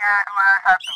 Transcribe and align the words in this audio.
Tiga, 0.00 0.16
dua, 0.32 0.50
satu. 0.64 0.92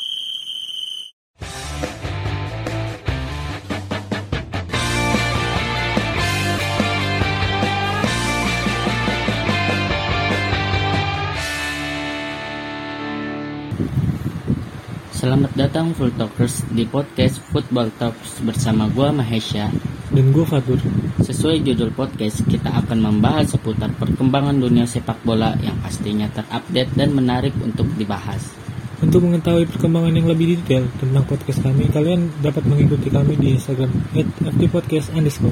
Selamat 15.13 15.53
datang 15.53 15.93
Full 15.93 16.09
Talkers 16.17 16.65
di 16.73 16.89
podcast 16.89 17.37
Football 17.53 17.93
Talks 18.01 18.41
bersama 18.41 18.89
gua 18.89 19.13
Mahesha. 19.13 19.69
dan 20.09 20.33
gue 20.33 20.45
Fatur. 20.49 20.81
Sesuai 21.21 21.61
judul 21.61 21.93
podcast, 21.93 22.41
kita 22.49 22.73
akan 22.73 23.05
membahas 23.05 23.53
seputar 23.53 23.93
perkembangan 24.01 24.57
dunia 24.57 24.89
sepak 24.89 25.21
bola 25.21 25.53
yang 25.61 25.77
pastinya 25.85 26.25
terupdate 26.33 26.89
dan 26.97 27.13
menarik 27.13 27.53
untuk 27.61 27.85
dibahas. 27.93 28.64
Untuk 29.03 29.27
mengetahui 29.27 29.67
perkembangan 29.67 30.15
yang 30.15 30.27
lebih 30.31 30.55
detail 30.55 30.87
tentang 30.95 31.27
podcast 31.27 31.59
kami, 31.59 31.91
kalian 31.91 32.31
dapat 32.39 32.63
mengikuti 32.63 33.11
kami 33.11 33.35
di 33.35 33.59
Instagram 33.59 33.91
@ftpodcast 34.39 35.11
underscore. 35.11 35.51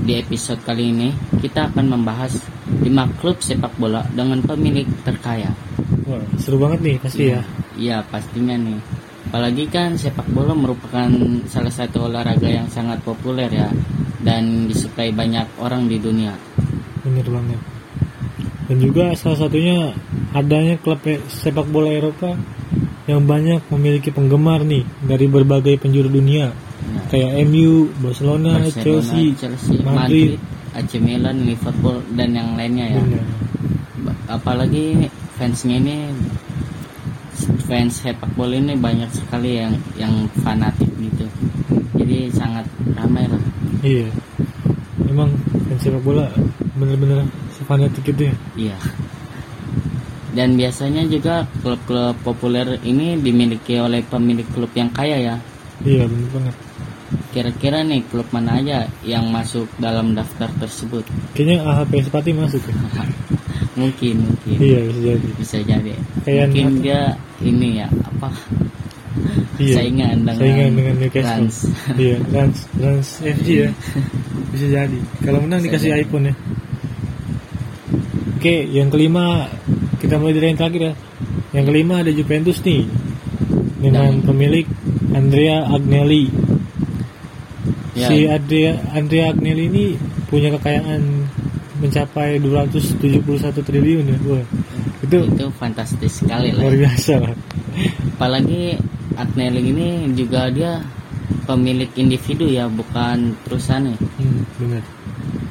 Di 0.00 0.16
episode 0.16 0.64
kali 0.64 0.88
ini, 0.88 1.12
kita 1.44 1.68
akan 1.68 1.92
membahas 1.92 2.40
5 2.80 3.20
klub 3.20 3.44
sepak 3.44 3.76
bola 3.76 4.00
dengan 4.16 4.40
pemilik 4.40 4.88
terkaya. 5.04 5.52
Wah, 6.08 6.24
seru 6.40 6.56
banget 6.56 6.80
nih 6.80 6.96
pasti 7.04 7.24
ya. 7.28 7.44
Iya, 7.76 8.00
pastinya 8.08 8.56
nih. 8.56 8.80
Apalagi 9.28 9.68
kan 9.68 10.00
sepak 10.00 10.26
bola 10.32 10.56
merupakan 10.56 11.06
salah 11.52 11.70
satu 11.70 12.08
olahraga 12.08 12.48
yang 12.48 12.66
sangat 12.72 13.04
populer 13.04 13.52
ya 13.52 13.68
dan 14.24 14.66
disukai 14.66 15.12
banyak 15.12 15.44
orang 15.60 15.84
di 15.84 16.00
dunia. 16.00 16.32
Bener 17.04 17.28
banget. 17.28 17.60
Dan 18.72 18.76
juga 18.80 19.12
salah 19.20 19.36
satunya 19.36 19.92
adanya 20.32 20.80
klub 20.80 21.04
sepak 21.28 21.68
bola 21.68 21.92
Eropa 21.92 22.34
yang 23.10 23.22
banyak 23.24 23.60
memiliki 23.68 24.08
penggemar 24.08 24.62
nih 24.62 24.86
dari 25.02 25.26
berbagai 25.26 25.74
penjuru 25.76 26.06
dunia 26.08 26.54
Nah, 26.80 27.04
kayak 27.12 27.44
MU, 27.44 27.92
Barcelona, 28.00 28.56
Barcelona, 28.56 28.72
Chelsea, 28.72 29.36
Chelsea, 29.36 29.76
Madrid. 29.84 30.40
Madrid, 30.40 30.40
AC 30.72 30.92
Milan, 30.96 31.36
Liverpool 31.44 32.00
dan 32.16 32.32
yang 32.32 32.56
lainnya 32.56 32.88
ya. 32.88 32.98
Bener. 32.98 33.24
Ba- 34.00 34.40
Apalagi 34.40 35.06
fansnya 35.36 35.76
ini 35.76 36.08
fans 37.68 38.00
sepak 38.00 38.32
bola 38.32 38.56
ini 38.56 38.74
banyak 38.74 39.12
sekali 39.12 39.60
yang 39.60 39.76
yang 39.94 40.12
fanatik 40.40 40.88
gitu. 40.96 41.28
Jadi 42.00 42.32
sangat 42.32 42.64
ramai 42.96 43.28
lah. 43.28 43.42
Iya. 43.84 44.08
Emang 45.04 45.30
fans 45.68 45.80
sepak 45.84 46.00
bola 46.00 46.32
bener-bener 46.74 47.28
sefanatik 47.54 48.08
itu 48.08 48.32
ya. 48.32 48.34
Iya. 48.56 48.76
Dan 50.30 50.54
biasanya 50.54 51.02
juga 51.10 51.46
klub-klub 51.62 52.14
populer 52.22 52.78
ini 52.86 53.18
dimiliki 53.18 53.78
oleh 53.82 54.02
pemilik 54.06 54.46
klub 54.50 54.70
yang 54.74 54.90
kaya 54.94 55.18
ya. 55.18 55.36
Iya 55.82 56.04
bener 56.06 56.28
banget. 56.30 56.56
Kira-kira 57.30 57.82
nih 57.82 58.06
klub 58.06 58.26
mana 58.30 58.62
aja 58.62 58.86
yang 59.02 59.26
masuk 59.30 59.66
dalam 59.78 60.14
daftar 60.14 60.50
tersebut? 60.62 61.02
Kayaknya 61.34 61.66
AHP 61.66 61.92
Sepati 62.06 62.30
masuk 62.34 62.62
ya. 62.70 62.74
mungkin, 63.80 64.14
mungkin. 64.26 64.56
Iya 64.58 64.78
bisa 64.86 65.00
jadi. 65.02 65.28
Bisa 65.38 65.58
jadi. 65.62 65.92
Kayak 66.26 66.46
mungkin 66.54 66.68
dia 66.82 67.00
ini 67.42 67.82
ya 67.82 67.86
apa? 67.86 68.30
Iya. 69.60 69.74
Saingan 69.76 70.16
dengan 70.24 70.38
Saingan 70.40 70.70
dengan 70.78 70.94
Newcastle. 70.96 71.30
Rans. 71.44 71.56
iya, 72.02 72.16
Rans, 72.32 72.58
Rans 72.78 73.08
FG 73.20 73.48
ya. 73.48 73.70
Bisa 74.54 74.66
jadi. 74.66 74.98
Kalau 75.22 75.38
menang 75.44 75.60
Bisa 75.60 75.66
dikasih 75.70 75.90
jadi. 75.92 76.02
iPhone 76.06 76.24
ya. 76.30 76.34
Oke, 78.40 78.56
yang 78.72 78.88
kelima 78.88 79.52
kita 80.00 80.16
mulai 80.16 80.32
dari 80.32 80.46
yang 80.48 80.58
terakhir 80.58 80.82
ya. 80.82 80.94
Yang 81.52 81.64
kelima 81.66 81.94
ada 82.00 82.10
Juventus 82.10 82.58
nih 82.62 82.82
dengan 83.78 84.16
Dan- 84.16 84.24
pemilik 84.24 84.66
Andrea 85.10 85.66
Agnelli. 85.66 86.24
Ya, 87.92 88.06
Si 88.06 88.24
Andrea 88.24 88.80
Andrea 88.90 89.24
Agnelli 89.28 89.64
ini 89.66 89.84
punya 90.26 90.48
kekayaan 90.50 91.02
mencapai 91.78 92.38
271 92.38 93.20
triliun 93.60 94.04
ya. 94.06 94.18
Wah, 94.24 94.44
itu 95.00 95.16
itu 95.26 95.44
fantastis 95.54 96.22
sekali 96.22 96.50
lah. 96.50 96.64
luar 96.64 96.76
biasa 96.78 97.12
lah. 97.18 97.34
Apalagi 98.14 98.78
Agnelli 99.16 99.60
ini 99.68 99.88
juga 100.14 100.48
dia 100.48 100.80
pemilik 101.44 101.90
individu 101.94 102.46
ya, 102.46 102.70
bukan 102.70 103.34
perusahaan 103.42 103.82
ya, 103.82 103.96
Hmm, 104.16 104.40
benar. 104.56 104.82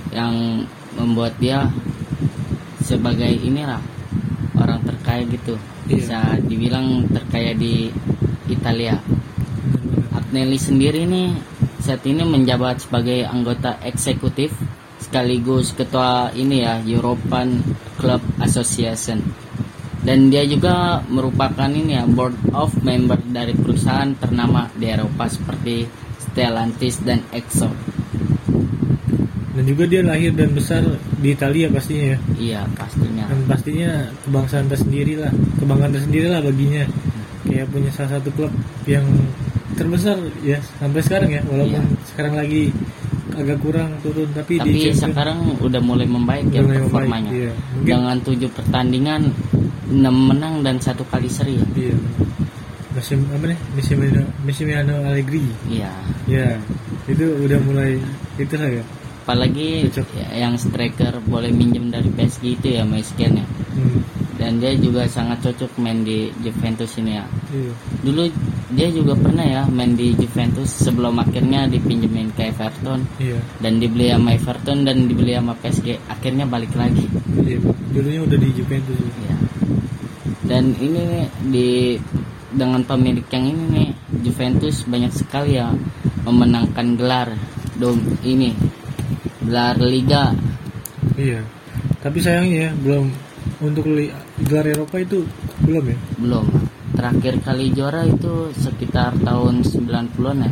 yang 0.10 0.34
membuat 0.96 1.36
dia 1.38 1.68
sebagai 2.80 3.30
inilah 3.36 3.84
terkaya 5.10 5.34
gitu. 5.34 5.56
Iya. 5.58 5.90
Bisa 5.90 6.20
dibilang 6.46 6.88
terkaya 7.10 7.52
di 7.58 7.90
Italia. 8.46 8.96
Agnelli 10.14 10.60
sendiri 10.62 11.10
nih 11.10 11.34
saat 11.82 12.06
ini 12.06 12.22
menjabat 12.22 12.86
sebagai 12.86 13.26
anggota 13.26 13.82
eksekutif 13.82 14.54
sekaligus 15.02 15.74
ketua 15.74 16.30
ini 16.38 16.62
ya 16.62 16.78
European 16.86 17.64
Club 17.98 18.22
Association 18.44 19.24
dan 20.06 20.30
dia 20.30 20.46
juga 20.46 21.02
merupakan 21.10 21.72
ini 21.72 21.98
ya 21.98 22.06
board 22.06 22.36
of 22.54 22.70
member 22.86 23.18
dari 23.32 23.58
perusahaan 23.58 24.12
ternama 24.22 24.70
di 24.78 24.86
Eropa 24.92 25.26
seperti 25.26 25.88
Stellantis 26.20 27.02
dan 27.02 27.26
Exxon. 27.34 27.99
Dan 29.60 29.68
juga 29.68 29.84
dia 29.84 30.00
lahir 30.00 30.32
dan 30.32 30.56
besar 30.56 30.80
di 31.20 31.36
Italia 31.36 31.68
pastinya 31.68 32.06
ya. 32.06 32.18
Iya 32.40 32.62
pastinya. 32.74 33.28
Dan 33.28 33.44
pastinya 33.44 33.92
kebangsaan 34.24 34.66
tersendiri 34.66 35.20
lah, 35.20 35.28
kebanggaan 35.60 35.92
tersendiri 35.92 36.28
lah 36.28 36.40
baginya. 36.40 36.88
Kayak 37.44 37.68
punya 37.68 37.92
salah 37.92 38.16
satu 38.16 38.32
klub 38.32 38.52
yang 38.86 39.04
terbesar 39.76 40.16
ya 40.40 40.56
sampai 40.78 41.02
sekarang 41.02 41.30
ya, 41.30 41.42
walaupun 41.44 41.76
Iya. 41.76 42.08
sekarang 42.08 42.34
lagi 42.36 42.72
agak 43.32 43.58
kurang 43.60 43.90
turun 44.00 44.32
tapi, 44.32 44.56
di 44.56 44.60
Tapi 44.60 44.72
Champions 44.90 45.04
sekarang 45.12 45.38
udah 45.60 45.82
mulai 45.82 46.04
membaik 46.04 46.48
ya 46.50 46.60
mulai 46.60 46.80
membaik, 46.80 46.88
performanya. 46.88 47.32
iya. 47.32 47.52
Mungkin- 47.52 47.84
Dengan 47.86 48.16
tujuh 48.22 48.50
pertandingan, 48.50 49.22
enam 49.90 50.16
menang 50.16 50.56
dan 50.62 50.80
satu 50.80 51.04
kali 51.04 51.28
seri 51.28 51.56
ya. 51.56 51.68
iya. 51.76 51.96
Musim 52.90 53.28
apa 53.30 53.46
nih? 53.46 53.60
Massimiliano, 53.76 54.24
Massimiliano 54.44 54.94
Allegri. 55.04 55.44
Iya. 55.68 55.92
Ya, 56.28 56.48
itu 57.06 57.24
udah 57.44 57.60
mulai 57.62 58.00
itu 58.36 58.56
lah 58.56 58.72
ya. 58.72 58.84
Apalagi 59.30 59.86
ya, 60.18 60.26
yang 60.42 60.58
striker 60.58 61.22
boleh 61.22 61.54
minjem 61.54 61.94
dari 61.94 62.10
PSG 62.10 62.58
itu 62.58 62.68
ya 62.74 62.82
Mesken 62.82 63.38
ya. 63.38 63.46
Hmm, 63.78 64.02
Dan 64.42 64.58
dia 64.58 64.74
juga 64.74 65.06
sangat 65.06 65.46
cocok 65.46 65.78
main 65.78 66.02
di 66.02 66.34
Juventus 66.42 66.98
ini 66.98 67.14
ya. 67.14 67.30
iya. 67.54 67.70
Dulu 68.02 68.26
dia 68.74 68.90
juga 68.90 69.14
pernah 69.14 69.46
ya 69.46 69.62
main 69.70 69.94
di 69.94 70.18
Juventus 70.18 70.74
sebelum 70.74 71.22
akhirnya 71.22 71.70
dipinjemin 71.70 72.34
ke 72.34 72.50
Everton 72.50 73.06
Iya. 73.22 73.38
dan 73.62 73.78
dibeli 73.78 74.10
sama 74.10 74.34
Everton 74.34 74.78
dan 74.82 75.06
dibeli 75.06 75.38
sama 75.38 75.54
PSG. 75.62 76.02
Akhirnya 76.10 76.50
balik 76.50 76.74
lagi. 76.74 77.06
Iya. 77.38 77.62
Dulunya 77.94 78.26
udah 78.26 78.38
di 78.42 78.50
Juventus. 78.50 78.98
Ya. 79.30 79.36
Dan 80.42 80.74
ini 80.82 81.02
nih, 81.06 81.26
di 81.54 81.68
dengan 82.50 82.82
pemilik 82.82 83.30
yang 83.30 83.46
ini 83.46 83.64
nih 83.70 83.90
Juventus 84.26 84.82
banyak 84.90 85.14
sekali 85.14 85.62
ya 85.62 85.70
memenangkan 86.26 86.98
gelar 86.98 87.30
dom 87.78 88.02
ini 88.26 88.58
gelar 89.50 89.76
Liga 89.82 90.32
Iya. 91.18 91.42
Tapi 92.00 92.22
sayangnya 92.22 92.70
ya, 92.70 92.72
belum 92.80 93.12
untuk 93.60 93.84
gelar 94.40 94.66
Eropa 94.66 95.02
itu 95.02 95.28
belum 95.66 95.90
ya. 95.90 95.98
belum. 96.16 96.46
Terakhir 96.96 97.40
kali 97.44 97.72
juara 97.72 98.08
itu 98.08 98.54
sekitar 98.56 99.20
tahun 99.20 99.64
90-an 99.64 100.38
ya. 100.48 100.52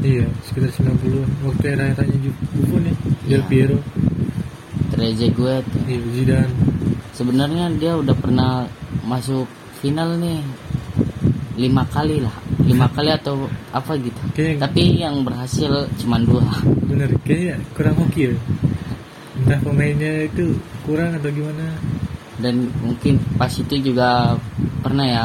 Iya, 0.00 0.26
sekitar 0.46 0.70
90 0.70 1.26
waktu 1.42 1.64
era-eranya 1.66 2.18
Buffon 2.54 2.86
ya, 2.86 2.94
Del 3.26 3.42
Iya. 3.42 3.48
Piero, 3.50 3.78
Trezeguet. 4.90 5.66
iya, 5.86 5.98
Zidane. 6.14 6.54
Sebenarnya 7.12 7.68
dia 7.74 7.98
udah 7.98 8.14
pernah 8.14 8.64
masuk 9.04 9.44
final 9.82 10.16
nih 10.16 10.40
lima 11.60 11.84
kali 11.84 12.24
lah, 12.24 12.32
lima 12.64 12.88
kali 12.88 13.12
atau 13.12 13.44
apa 13.70 13.92
gitu. 14.00 14.16
Kayaknya 14.32 14.60
Tapi 14.64 14.82
yang 14.96 15.20
berhasil 15.20 15.68
cuma 16.00 16.16
dua. 16.16 16.48
bener, 16.88 17.12
kayaknya 17.20 17.60
kurang 17.76 18.00
hoki 18.00 18.32
ya. 18.32 18.34
Entah 19.36 19.60
pemainnya 19.60 20.24
itu 20.24 20.56
kurang 20.82 21.12
atau 21.14 21.28
gimana. 21.28 21.76
dan 22.40 22.72
mungkin 22.80 23.20
pas 23.36 23.52
itu 23.52 23.76
juga 23.84 24.32
pernah 24.80 25.04
ya 25.04 25.24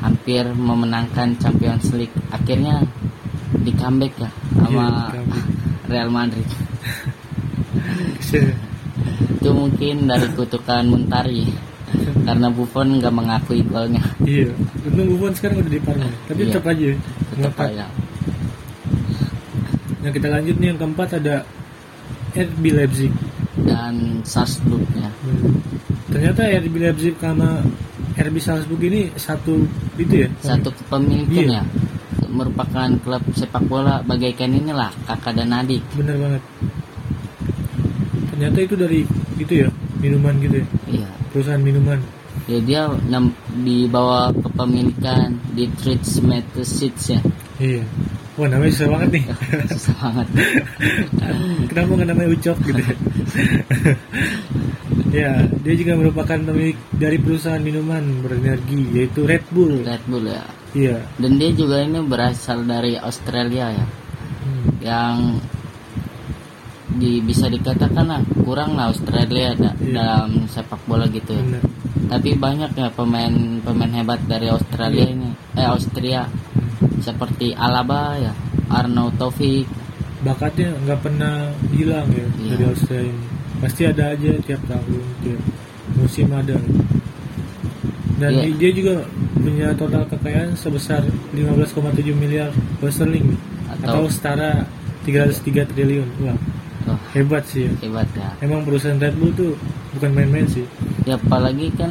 hampir 0.00 0.48
memenangkan 0.48 1.36
Champions 1.36 1.92
League 1.92 2.16
akhirnya 2.32 2.80
di 3.52 3.68
comeback 3.76 4.16
ya 4.16 4.30
sama 4.56 5.12
Iya. 5.12 5.20
Real 5.92 6.08
Madrid 6.08 6.48
Kesian 8.16 8.48
ya. 8.52 8.56
itu 9.36 9.50
mungkin 9.52 10.08
dari 10.08 10.24
kutukan 10.32 10.88
Muntari 10.88 11.52
karena 12.26 12.48
Buffon 12.48 12.88
nggak 12.96 13.10
mengakui 13.10 13.62
golnya 13.62 14.02
Iya, 14.22 14.50
untung 14.84 15.06
Buffon 15.10 15.32
sekarang 15.32 15.60
udah 15.60 15.70
di 15.70 15.80
Parma, 15.80 16.08
tapi 16.24 16.40
Iya. 16.40 16.48
tetap 16.50 16.64
aja 16.66 16.84
tetap 17.30 17.52
ngangkat. 17.52 17.68
aja 17.68 17.86
Nah 19.98 20.10
kita 20.10 20.26
lanjut 20.28 20.56
nih 20.56 20.68
yang 20.68 20.78
keempat 20.78 21.08
ada 21.16 21.34
RB 22.32 22.64
Leipzig. 22.70 23.12
dan 23.62 23.94
Salzburgnya 24.22 25.12
Hmm. 25.22 25.60
Ternyata 26.08 26.42
RB 26.58 26.74
Leipzig 26.74 27.14
sama 27.14 27.60
RB 28.14 28.36
Salzburg 28.36 28.82
ini 28.82 29.12
satu 29.14 29.62
itu 29.94 30.14
ya 30.18 30.28
satu 30.40 30.72
kepemilikan 30.74 31.30
Iya. 31.30 31.60
ya 31.60 31.64
merupakan 32.26 32.88
klub 32.98 33.20
sepak 33.30 33.60
bola 33.62 34.00
bagaikan 34.00 34.50
inilah 34.50 34.88
kakak 35.04 35.36
dan 35.36 35.52
adik 35.52 35.84
bener 35.92 36.16
banget 36.16 36.42
ternyata 38.28 38.58
itu 38.58 38.74
dari 38.74 39.00
itu 39.36 39.52
ya 39.54 39.68
minuman 39.98 40.34
gitu 40.38 40.56
ya 40.58 40.66
iya 40.90 41.08
perusahaan 41.32 41.60
minuman? 41.60 41.98
Ya 42.48 42.58
dia 42.60 42.82
nam- 43.08 43.36
di 43.64 43.88
bawah 43.88 44.32
kepemilikan 44.32 45.36
di 45.52 45.68
Massachusetts 46.20 47.12
ya. 47.12 47.20
Iya. 47.60 47.84
Wah 48.40 48.48
namanya 48.48 48.72
susah 48.72 48.88
banget 48.88 49.08
nih. 49.12 49.24
Susah 49.76 49.94
banget. 50.00 50.28
Kenapa 51.68 51.90
nggak 51.92 52.08
namanya 52.08 52.28
ucok 52.32 52.58
gitu 52.68 52.80
ya? 52.80 52.94
Ya 55.12 55.44
dia 55.60 55.74
juga 55.76 55.92
merupakan 55.92 56.40
pemilik 56.40 56.72
dari 56.96 57.20
perusahaan 57.20 57.60
minuman 57.60 58.24
berenergi 58.24 58.96
yaitu 58.96 59.28
Red 59.28 59.44
Bull. 59.52 59.84
Red 59.84 60.00
Bull 60.08 60.24
ya. 60.24 60.40
Iya. 60.72 61.04
Dan 61.20 61.36
dia 61.36 61.52
juga 61.52 61.84
ini 61.84 62.00
berasal 62.00 62.64
dari 62.64 62.96
Australia 62.96 63.76
ya. 63.76 63.86
Hmm, 64.40 64.64
yang 64.80 65.16
di 66.92 67.20
bisa 67.20 67.46
dikatakan 67.46 68.04
lah 68.04 68.20
kurang 68.38 68.74
lah 68.74 68.88
Australia 68.88 69.52
da- 69.52 69.72
Iya. 69.74 69.92
dalam 69.94 70.28
sepak 70.46 70.80
bola 70.84 71.06
gitu 71.06 71.32
ya. 71.32 71.42
bener 71.42 71.62
Tapi 72.02 72.36
banyak 72.36 72.70
ya 72.72 72.88
pemain 72.90 73.32
pemain 73.58 73.88
hebat 73.90 74.20
dari 74.22 74.46
Australia 74.46 75.02
Iya. 75.02 75.14
ini, 75.14 75.28
eh 75.54 75.64
Austria 75.64 76.28
seperti 76.98 77.52
Alaba 77.52 78.16
ya, 78.16 78.32
Arnaud 78.68 79.16
Taufik, 79.16 79.64
bakatnya 80.20 80.76
nggak 80.78 81.00
pernah 81.00 81.34
hilang 81.70 82.08
ya 82.08 82.26
Iya. 82.36 82.48
dari 82.50 82.64
Australia 82.66 83.08
ini 83.08 83.26
pasti 83.58 83.82
ada 83.84 84.04
aja 84.10 84.30
tiap 84.40 84.62
tahun 84.66 85.02
tiap 85.20 85.40
musim 85.94 86.26
ada 86.28 86.58
dan 88.18 88.30
Iya. 88.32 88.54
dia 88.54 88.70
juga 88.72 88.94
punya 89.34 89.68
total 89.72 90.06
kekayaan 90.06 90.54
sebesar 90.54 91.02
15,7 91.32 92.12
miliar 92.12 92.50
pound 92.78 92.92
sterling 92.92 93.26
atau, 93.72 94.06
Atau- 94.06 94.10
setara 94.10 94.66
303 95.02 95.66
triliun 95.66 96.06
wah 96.20 96.38
hebat 97.12 97.44
sih 97.44 97.64
ya. 97.64 97.72
hebat 97.80 98.08
ya. 98.12 98.28
emang 98.40 98.62
perusahaan 98.62 98.96
Red 98.96 99.14
Bull 99.14 99.32
tuh 99.32 99.52
bukan 99.92 100.10
main-main 100.12 100.46
sih 100.46 100.64
Ya 101.02 101.16
apalagi 101.16 101.66
kan 101.72 101.90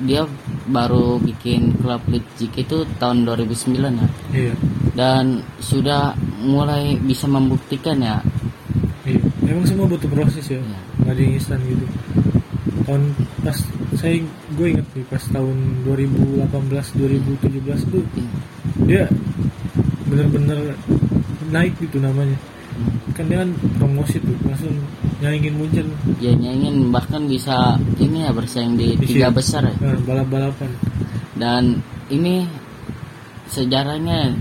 dia 0.00 0.28
baru 0.66 1.16
bikin 1.18 1.72
klub 1.74 2.04
Leipzig 2.06 2.52
itu 2.54 2.76
tahun 2.96 3.24
2009 3.24 3.74
ya. 3.74 4.08
iya 4.30 4.54
Dan 4.92 5.24
sudah 5.58 6.12
mulai 6.38 6.94
bisa 6.96 7.24
membuktikan 7.24 7.96
ya. 7.96 8.20
iya 9.02 9.18
emang 9.46 9.64
semua 9.64 9.86
butuh 9.86 10.06
proses 10.06 10.44
ya 10.44 10.56
Iya. 10.56 10.78
nggak 11.00 11.10
ada 11.10 11.20
yang 11.20 11.34
instan 11.34 11.58
gitu 11.64 11.86
tahun 12.82 13.02
pas 13.40 13.56
saya 13.94 14.14
gue 14.52 14.66
inget 14.68 14.86
nih 14.92 15.04
pas 15.06 15.22
tahun 15.24 15.56
2018 15.82 16.44
2017 16.94 17.50
tuh 17.88 18.04
Iya. 18.14 18.28
dia 18.86 19.04
bener-bener 20.06 20.74
naik 21.48 21.74
gitu 21.78 21.98
namanya 21.98 22.36
kan 23.20 23.26
dia 23.28 23.38
kan 23.44 23.50
promosi 23.76 24.16
tuh 24.16 24.32
langsung 24.48 24.72
nyaingin 25.20 25.54
Munchen. 25.60 25.86
Ya 26.18 26.32
nyaingin 26.32 26.88
bahkan 26.88 27.28
bisa 27.28 27.76
ini 28.00 28.24
ya 28.24 28.32
bersaing 28.32 28.80
di 28.80 28.96
tiga 29.04 29.28
Iya. 29.28 29.36
besar 29.36 29.62
ya. 29.68 29.74
nah, 29.76 30.00
balap-balapan. 30.00 30.70
Dan 31.36 31.84
ini 32.08 32.48
sejarahnya 33.52 34.32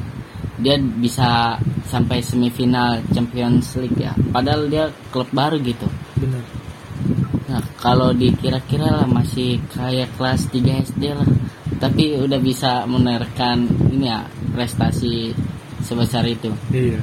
dia 0.59 0.75
bisa 0.79 1.55
sampai 1.87 2.23
semifinal 2.23 3.03
Champions 3.11 3.75
League 3.79 3.99
ya. 3.99 4.15
Padahal 4.31 4.67
dia 4.71 4.87
klub 5.11 5.27
baru 5.35 5.59
gitu. 5.59 5.87
Bener 6.15 6.43
nah 7.49 7.65
kalau 7.81 8.13
dikira-kira 8.13 8.93
lah 9.01 9.07
masih 9.09 9.57
kayak 9.73 10.13
kelas 10.15 10.47
3 10.53 10.85
SD 10.85 11.03
lah. 11.17 11.27
Tapi 11.79 12.19
udah 12.19 12.37
bisa 12.37 12.83
menerkan 12.85 13.65
ini 13.89 14.11
ya 14.11 14.21
prestasi 14.53 15.31
sebesar 15.81 16.23
itu. 16.27 16.51
Iya 16.71 16.99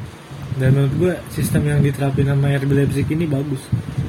dan 0.56 0.73
menurut 0.73 0.94
gue 0.97 1.12
sistem 1.31 1.62
yang 1.67 1.81
diterapin 1.81 2.26
sama 2.26 2.49
RB 2.50 2.70
Leipzig 2.73 3.06
ini 3.08 3.25
bagus. 3.25 3.61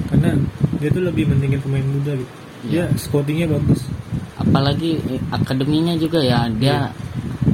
Karena 0.07 0.31
dia 0.77 0.89
tuh 0.89 1.03
lebih 1.03 1.27
mentingin 1.27 1.59
pemain 1.59 1.83
muda 1.83 2.13
gitu. 2.13 2.33
Dia 2.65 2.83
Iya. 2.83 2.95
scoutingnya 2.95 3.47
bagus. 3.47 3.83
Apalagi 4.35 4.97
eh, 5.07 5.21
akademinya 5.29 5.93
juga 5.95 6.19
ya 6.19 6.47
dia 6.49 6.89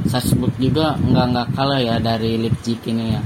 Salzburg 0.04 0.54
juga 0.56 0.94
nggak 0.96 1.26
nggak 1.28 1.48
kalah 1.52 1.80
ya 1.80 1.96
dari 1.98 2.38
Leipzig 2.38 2.78
ini 2.84 3.12
ya. 3.12 3.20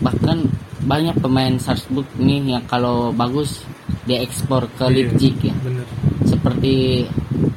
Bahkan 0.00 0.38
banyak 0.82 1.14
pemain 1.16 1.54
Salzburg 1.56 2.08
nih 2.16 2.56
yang 2.56 2.64
kalau 2.64 3.12
bagus 3.12 3.62
dia 4.02 4.18
ekspor 4.18 4.66
ke 4.72 4.84
Iya, 4.84 4.94
Leipzig 4.98 5.34
ya. 5.42 5.54
bener. 5.60 5.86
Seperti 6.24 7.04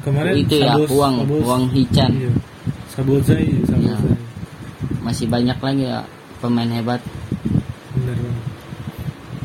kemarin 0.00 0.34
itu 0.36 0.54
ya 0.56 0.76
Sabos- 0.76 0.92
uang 0.92 1.14
Sabos- 1.18 1.42
uang 1.42 1.62
Hichan. 1.72 2.10
iya. 2.12 2.32
Sabozai 2.86 3.44
Sabozai 3.64 3.82
Iya. 3.82 3.96
masih 5.00 5.26
banyak 5.26 5.58
lagi 5.58 5.84
ya 5.84 6.00
pemain 6.38 6.68
hebat 6.68 7.00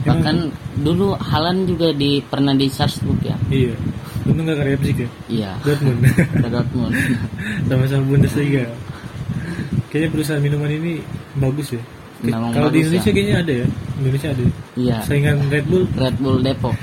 bahkan 0.05 0.37
dulu 0.79 1.13
Halan 1.19 1.65
juga 1.69 1.93
di 1.93 2.21
pernah 2.25 2.53
di 2.55 2.67
Salzburg 2.67 3.19
ya? 3.21 3.37
Iya. 3.49 3.73
Untung 4.25 4.45
gak 4.45 4.61
ke 4.61 4.63
Leipzig 4.69 4.97
ya? 4.97 5.09
Iya. 5.29 5.51
Dortmund. 5.65 5.99
Ke 6.43 6.47
Dortmund. 6.49 6.93
Sama-sama 7.69 8.03
Bundesliga. 8.05 8.65
Kayaknya 9.89 10.09
perusahaan 10.13 10.41
minuman 10.41 10.71
ini 10.71 11.01
bagus 11.35 11.73
ya? 11.73 11.81
Kalau 12.29 12.69
di 12.69 12.85
Indonesia 12.85 13.09
ya. 13.09 13.15
kayaknya 13.17 13.35
ada 13.41 13.53
ya? 13.65 13.67
Indonesia 13.97 14.29
ada 14.29 14.41
ya. 14.45 14.51
iya. 14.77 14.97
Saingan 15.01 15.37
Red 15.49 15.65
Bull? 15.65 15.85
Red 15.97 16.15
Bull 16.21 16.37
Depok. 16.45 16.77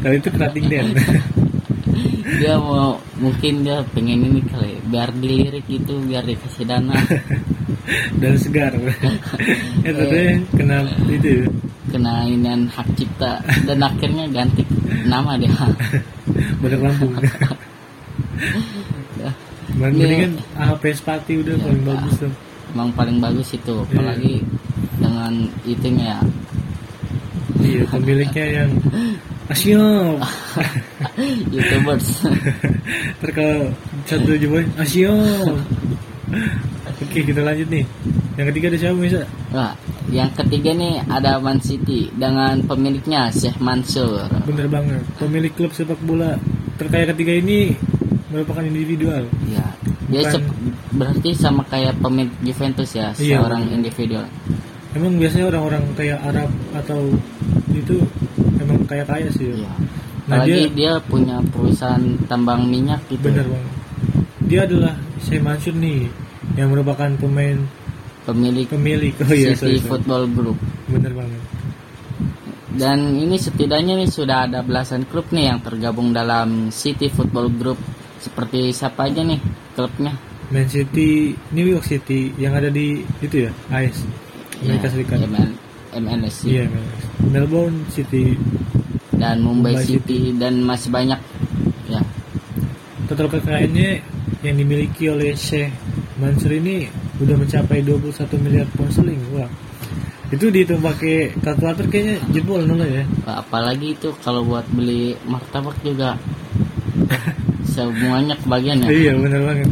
Kalau 0.00 0.14
itu 0.16 0.28
kerating 0.32 0.64
Den 0.72 0.88
dia 2.40 2.56
mau 2.58 2.98
mungkin 3.20 3.62
dia 3.62 3.84
pengen 3.94 4.26
ini 4.26 4.40
kali 4.48 4.80
biar 4.88 5.12
dilirik 5.14 5.68
itu 5.68 5.94
biar 6.02 6.24
dikasih 6.26 6.66
dana 6.66 6.96
dan 8.18 8.34
segar. 8.40 8.72
Ya 9.84 9.92
tentunya 9.92 10.40
kena 10.56 10.78
itu 11.12 11.28
ya? 11.28 11.44
kena 11.92 12.24
inian 12.24 12.64
hak 12.72 12.88
cipta. 12.96 13.44
Dan 13.68 13.84
akhirnya 13.84 14.24
ganti 14.32 14.64
nama 15.04 15.36
dia. 15.36 15.52
Badak 16.64 16.80
Lampung 16.80 17.12
mendingan 19.74 20.38
AHP 20.54 20.84
Spati 20.94 21.42
udah 21.42 21.58
paling 21.58 21.82
bagus 21.82 22.14
tuh. 22.22 22.32
emang 22.72 22.90
paling 22.94 23.18
bagus 23.18 23.52
itu. 23.52 23.76
Apalagi 23.90 24.40
dengan 24.96 25.32
itunya 25.66 26.16
ya. 26.16 26.20
Iya 27.64 27.82
pemiliknya 27.90 28.46
yang 28.62 28.70
Asyop 29.52 30.24
youtubers. 31.52 32.24
Ntar 33.20 33.30
kalau 33.34 33.60
satu 34.08 34.32
jeboin 34.40 34.68
Asyop 34.80 35.58
Oke 37.14 37.30
kita 37.30 37.46
lanjut 37.46 37.70
nih. 37.70 37.86
Yang 38.34 38.46
ketiga 38.50 38.66
ada 38.66 38.78
siapa 38.82 38.98
bisa? 38.98 39.20
Wah, 39.54 39.72
yang 40.10 40.34
ketiga 40.34 40.74
nih 40.74 40.98
ada 41.06 41.38
Man 41.38 41.62
City 41.62 42.10
dengan 42.10 42.58
pemiliknya 42.66 43.30
Syekh 43.30 43.62
Mansur 43.62 44.26
Bener 44.42 44.66
banget. 44.66 44.98
Pemilik 45.14 45.54
klub 45.54 45.70
sepak 45.70 46.02
bola 46.02 46.34
terkaya 46.74 47.06
ketiga 47.14 47.38
ini 47.38 47.78
merupakan 48.34 48.66
individual. 48.66 49.30
Ya 49.46 49.62
dia 50.10 50.26
Bukan- 50.26 50.74
berarti 50.90 51.30
sama 51.38 51.62
kayak 51.70 52.02
pemilik 52.02 52.34
Juventus 52.42 52.90
ya 52.98 53.14
Iya, 53.14 53.38
seorang 53.38 53.62
benar. 53.62 53.76
individual. 53.78 54.26
Emang 54.98 55.14
biasanya 55.14 55.46
orang-orang 55.54 55.82
kayak 55.94 56.18
Arab 56.18 56.50
atau 56.74 57.14
itu 57.70 58.02
emang 58.58 58.82
kaya-kaya 58.90 59.30
sih 59.30 59.54
ya? 59.54 59.62
Iya. 59.62 59.70
Nah, 60.26 60.42
apalagi 60.42 60.50
dia- 60.50 60.74
dia, 60.74 60.92
punya 60.98 61.38
perusahaan 61.46 62.02
tambang 62.26 62.66
minyak 62.66 63.06
gitu. 63.06 63.22
Bener 63.22 63.46
banget. 63.46 63.72
Dia 64.50 64.60
adalah 64.66 64.98
Syekh 65.22 65.46
Mansur 65.46 65.78
nih 65.78 66.10
Yang 66.54 66.68
merupakan 66.70 67.10
pemain 67.18 67.58
pemilik 68.24 68.66
pemilik. 68.66 69.12
Oh 69.20 69.30
iya 69.30 69.52
City 69.52 69.58
sorry, 69.58 69.76
sorry. 69.78 69.88
Football 69.90 70.24
Group. 70.32 70.58
Bener 70.88 71.12
banget. 71.12 71.42
Dan 72.74 73.14
ini 73.14 73.38
setidaknya 73.38 73.94
nih 73.94 74.10
sudah 74.10 74.50
ada 74.50 74.58
belasan 74.66 75.06
klub 75.06 75.30
nih 75.30 75.54
yang 75.54 75.62
tergabung 75.62 76.10
dalam 76.10 76.74
City 76.74 77.06
Football 77.06 77.54
Group. 77.54 77.78
Seperti 78.18 78.72
siapa 78.74 79.06
aja 79.06 79.22
nih 79.22 79.38
klubnya? 79.76 80.16
Man 80.50 80.66
City, 80.66 81.32
New 81.54 81.64
York 81.64 81.86
City 81.86 82.34
yang 82.36 82.52
ada 82.52 82.68
di 82.68 83.00
itu 83.20 83.48
ya, 83.48 83.52
AS 83.72 84.04
Amerika 84.60 84.86
Ya, 84.86 84.92
Serikat. 84.92 85.18
MN, 85.24 85.50
MNSC 85.94 86.40
Iya, 86.46 86.62
MLS. 86.68 87.04
Melbourne 87.30 87.78
City. 87.90 88.36
dan 89.14 89.40
Mumbai, 89.40 89.78
Mumbai 89.78 89.86
City, 89.86 90.34
dan 90.34 90.58
masih 90.60 90.90
banyak. 90.90 91.20
Ya. 91.86 92.02
Total 93.06 93.30
kekayaannya 93.30 94.02
yang 94.42 94.56
dimiliki 94.58 95.06
oleh 95.06 95.32
Sheikh 95.32 95.70
Mansur 96.14 96.52
ini 96.52 96.86
udah 97.18 97.34
mencapai 97.34 97.82
21 97.82 98.10
miliar 98.38 98.66
pound 98.72 98.90
sterling. 98.90 99.18
Wah. 99.34 99.50
Itu 100.30 100.48
dihitung 100.48 100.80
pakai 100.80 101.30
kalkulator 101.38 101.86
kayaknya 101.86 102.16
jebol 102.30 102.62
nol 102.62 102.82
ya. 102.82 103.04
apalagi 103.28 103.94
itu 103.94 104.10
kalau 104.18 104.42
buat 104.42 104.66
beli 104.70 105.14
martabak 105.26 105.74
juga 105.82 106.18
semuanya 107.74 108.34
kebagian 108.38 108.82
ya 108.82 108.88
Iya, 108.90 109.12
bener 109.14 109.40
banget. 109.42 109.68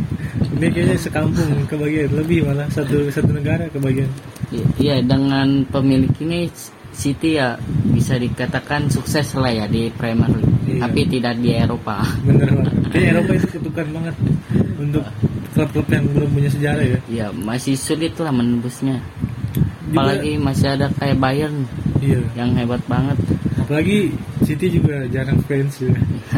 Ini 0.53 0.67
kayaknya 0.71 0.97
sekampung 0.99 1.51
kebagian, 1.67 2.11
lebih 2.15 2.47
malah 2.47 2.69
satu 2.71 3.11
satu 3.11 3.31
negara 3.35 3.67
kebagian. 3.71 4.07
Iya 4.77 5.01
dengan 5.03 5.65
pemilik 5.67 6.13
ini 6.21 6.47
City 6.93 7.41
ya 7.41 7.57
bisa 7.89 8.21
dikatakan 8.21 8.85
sukses 8.93 9.33
lah 9.33 9.49
ya 9.49 9.65
di 9.65 9.89
Premier 9.89 10.29
League, 10.29 10.53
Iya. 10.69 10.81
tapi 10.87 11.01
tidak 11.09 11.41
di 11.41 11.51
Eropa. 11.57 12.05
bener 12.23 12.53
banget 12.53 12.75
kayaknya 12.93 13.11
Eropa 13.17 13.33
itu 13.33 13.47
kutukan 13.59 13.87
banget 13.97 14.15
untuk 14.77 15.05
klub-klub 15.63 15.87
yang 15.89 16.05
belum 16.11 16.31
punya 16.35 16.51
sejarah 16.51 16.83
ya? 16.85 16.99
Ya 17.07 17.27
masih 17.31 17.79
sulit 17.79 18.19
lah 18.19 18.35
menembusnya. 18.35 18.99
Juga- 19.87 19.95
Apalagi 19.95 20.33
masih 20.37 20.67
ada 20.73 20.87
kayak 20.91 21.17
Bayern 21.17 21.57
iya. 22.03 22.19
yang 22.35 22.51
hebat 22.59 22.83
banget. 22.91 23.15
apalagi 23.55 24.11
City 24.43 24.75
juga 24.75 25.07
jarang 25.07 25.39
fans 25.47 25.79
ya. 25.79 25.95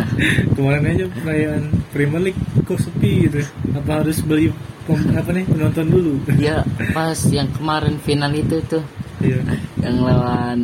Kemarin 0.55 0.85
aja 0.85 1.05
perayaan 1.09 1.65
Premier 1.89 2.21
League 2.21 2.41
kok 2.63 2.77
sepi 2.77 3.25
gitu. 3.25 3.41
Apa 3.73 4.05
harus 4.05 4.21
beli 4.21 4.53
pem- 4.85 5.09
apa 5.17 5.33
nih 5.33 5.49
penonton 5.49 5.87
dulu? 5.89 6.13
Ya 6.37 6.61
pas 6.93 7.17
yang 7.33 7.49
kemarin 7.57 7.97
final 7.97 8.29
itu 8.37 8.61
tuh. 8.69 8.85
Iya. 9.25 9.41
Yang 9.81 9.97
lawan 10.05 10.59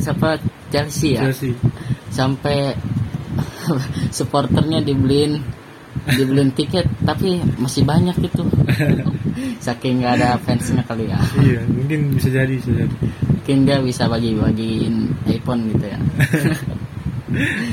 siapa? 0.00 0.40
Chelsea 0.72 1.20
ya? 1.20 1.28
Chelsea. 1.28 1.52
Sampai 2.08 2.72
supporternya 4.16 4.80
dibeliin 4.80 5.42
dibeliin 6.06 6.52
tiket 6.54 6.86
tapi 7.02 7.42
masih 7.58 7.82
banyak 7.82 8.14
itu 8.22 8.44
saking 9.64 10.02
nggak 10.02 10.20
ada 10.20 10.38
fansnya 10.42 10.82
kali 10.86 11.10
ya. 11.10 11.18
Iya 11.40 11.60
mungkin 11.66 12.14
bisa 12.14 12.28
jadi 12.30 12.52
bisa 12.54 12.70
jadi. 12.72 12.96
Mungkin 13.26 13.58
dia 13.62 13.78
bisa 13.78 14.10
bagi-bagiin 14.10 14.94
iPhone 15.30 15.70
gitu 15.74 15.86
ya. 15.86 16.00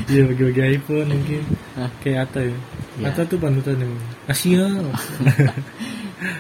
Iya 0.09 0.27
bagi-bagi 0.27 0.81
iPhone 0.81 1.09
mungkin. 1.13 1.41
Hah? 1.77 1.89
kayak 2.01 2.29
Atta 2.29 2.41
ya. 2.41 2.57
Iya. 2.99 3.05
Atta 3.09 3.21
tuh 3.25 3.37
panutan 3.37 3.77
yang 3.79 3.93
Asia. 4.27 4.65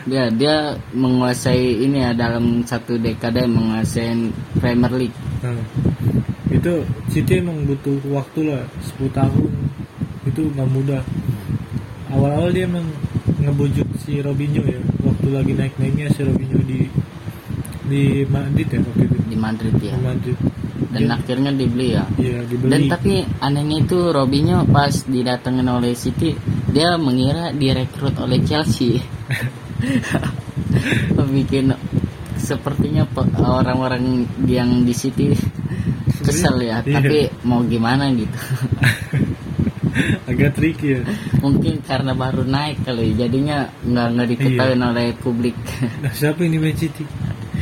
Dia 0.07 0.31
dia 0.31 0.79
menguasai 0.95 1.83
ini 1.83 1.99
ya 1.99 2.15
dalam 2.15 2.63
satu 2.63 2.95
dekade 2.95 3.43
menguasai 3.43 4.15
Premier 4.55 4.93
League. 4.95 5.17
Nah, 5.43 5.59
itu 6.47 6.87
City 7.11 7.43
emang 7.43 7.67
butuh 7.67 7.99
waktu 8.07 8.47
lah 8.47 8.63
10 8.95 9.11
tahun. 9.11 9.51
Itu 10.23 10.47
nggak 10.55 10.69
mudah 10.71 11.03
awal-awal 12.13 12.49
dia 12.49 12.63
emang 12.63 12.85
ngebujuk 13.39 13.87
si 13.99 14.19
Robinho 14.19 14.63
ya 14.63 14.79
waktu 15.01 15.27
lagi 15.29 15.51
naik-naiknya 15.51 16.09
si 16.09 16.21
Robinho 16.21 16.57
di 16.61 16.87
di 17.83 18.23
Madrid 18.25 18.67
ya 18.67 18.79
waktu 18.79 19.03
itu 19.03 19.15
di 19.25 19.35
Madrid 19.35 19.73
ya 19.75 19.91
di 19.91 20.01
Madrid 20.01 20.37
dan 20.89 20.99
Dia- 21.01 21.13
akhirnya 21.15 21.51
dibeli 21.51 21.87
ya 21.91 22.03
iya 22.15 22.39
dibeli 22.43 22.69
Dan 22.69 22.81
tapi 22.87 23.23
anehnya 23.39 23.77
itu 23.81 23.97
Robinho 24.07 24.63
pas 24.65 25.03
didatengin 25.03 25.67
oleh 25.67 25.91
City 25.93 26.31
dia 26.69 26.95
mengira 26.95 27.51
direkrut 27.51 28.17
oleh 28.17 28.39
Chelsea. 28.41 28.97
Bikin 31.33 31.69
sepertinya 32.35 33.05
pe- 33.05 33.29
orang-orang 33.37 34.25
yang 34.43 34.81
di 34.81 34.91
City 34.91 35.31
kesel 36.19 36.59
ya, 36.61 36.79
Iya. 36.79 36.93
tapi 36.93 37.17
mau 37.43 37.61
gimana 37.63 38.09
gitu. 38.09 38.33
agak 40.29 40.51
tricky 40.55 40.97
ya 40.97 41.01
Mungkin 41.39 41.83
karena 41.83 42.11
baru 42.11 42.43
naik 42.43 42.81
kali, 42.81 43.13
jadinya 43.13 43.69
nggak 43.83 44.07
nggak 44.13 44.27
diketahui 44.31 44.75
Iya. 44.75 44.85
oleh 44.89 45.07
publik. 45.17 45.55
nah, 46.01 46.11
siapa 46.11 46.41
ini 46.41 46.57
Man 46.57 46.73
City 46.73 47.03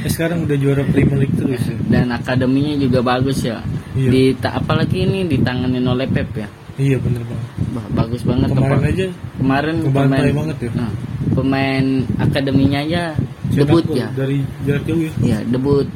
eh, 0.02 0.10
sekarang 0.10 0.48
udah 0.48 0.58
juara 0.58 0.84
Premier 0.84 1.20
League 1.20 1.36
terus 1.36 1.62
ya 1.66 1.78
Dan 1.86 2.10
akademinya 2.10 2.74
juga 2.76 3.00
bagus 3.02 3.44
ya. 3.44 3.60
Iya. 3.92 4.10
Di 4.10 4.22
apalagi 4.42 5.04
ini 5.04 5.28
ditanganin 5.28 5.84
oleh 5.84 6.08
Pep 6.08 6.30
ya. 6.34 6.48
iya 6.80 6.96
bener 6.98 7.22
banget 7.28 7.48
Bah, 7.72 7.86
bagus 7.94 8.22
banget 8.24 8.48
kemarin 8.52 8.84
aja 8.84 9.08
kemarin 9.38 9.76
Kebantai 9.84 10.32
banget 10.32 10.58
ya. 10.60 10.72
Nah, 10.76 10.92
pemain 11.32 11.86
akademinya 12.18 12.80
aja 12.84 13.04
cetak 13.52 13.68
debut 13.68 13.86
ya 13.92 14.08
dari 14.16 14.38
jarak 14.64 14.84
jauh 14.88 15.00
ya 15.00 15.12
ya 15.20 15.38
debut 15.44 15.88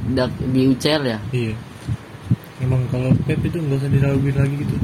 di 0.51 0.61
UCL 0.67 1.03
ya 1.07 1.19
iya 1.31 1.55
emang 2.59 2.83
kalau 2.91 3.11
Pep 3.23 3.39
itu 3.39 3.55
nggak 3.55 3.79
usah 3.79 3.89
diraguin 3.91 4.35
lagi 4.35 4.55
gitu 4.59 4.75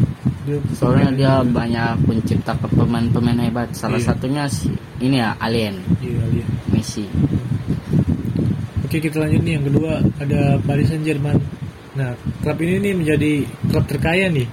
dia 0.42 0.58
soalnya 0.74 1.10
dia 1.12 1.34
juga. 1.38 1.54
banyak 1.54 1.90
pencipta 2.04 2.52
pemain-pemain 2.58 3.40
hebat 3.42 3.70
salah 3.72 3.96
Iya. 3.96 4.08
satunya 4.08 4.44
si 4.46 4.68
ini 5.00 5.18
ya 5.18 5.38
Alien 5.38 5.76
iya 6.00 6.24
iya 6.32 6.46
Messi 6.68 7.06
Oke 8.82 9.00
kita 9.00 9.18
lanjut 9.20 9.42
nih 9.42 9.54
yang 9.56 9.66
kedua 9.66 9.92
ada 10.18 10.60
Paris 10.60 10.84
Saint 10.86 11.00
Germain. 11.02 11.40
Nah 11.92 12.12
klub 12.42 12.60
ini 12.60 12.76
nih 12.82 12.94
menjadi 12.94 13.32
klub 13.68 13.86
terkaya 13.86 14.28
nih 14.28 14.44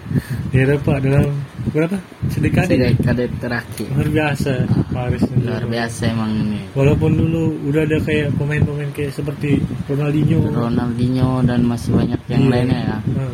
di 0.48 0.56
Eropa 0.56 0.98
dalam 0.98 1.42
berapa 1.68 1.98
sedekade 2.28 2.72
ya? 2.72 2.88
dekade 2.90 3.28
terakhir 3.36 3.86
luar 3.90 4.08
biasa 4.08 4.52
Paris 4.88 5.20
Saint 5.20 5.42
luar 5.42 5.64
biasa 5.64 6.02
emang 6.08 6.30
ini 6.32 6.60
Walaupun 6.70 7.10
dulu 7.12 7.42
udah 7.66 7.82
ada 7.82 7.98
kayak 8.00 8.30
pemain-pemain 8.34 8.90
kayak 8.90 9.10
seperti 9.12 9.58
Ronaldinho. 9.84 10.38
Ronaldinho 10.46 11.42
dan 11.42 11.60
masih 11.62 11.90
banyak 11.92 12.20
yang 12.28 12.42
Iya. 12.44 12.50
lainnya 12.52 12.78
ya 12.80 12.96
Nah, 13.10 13.32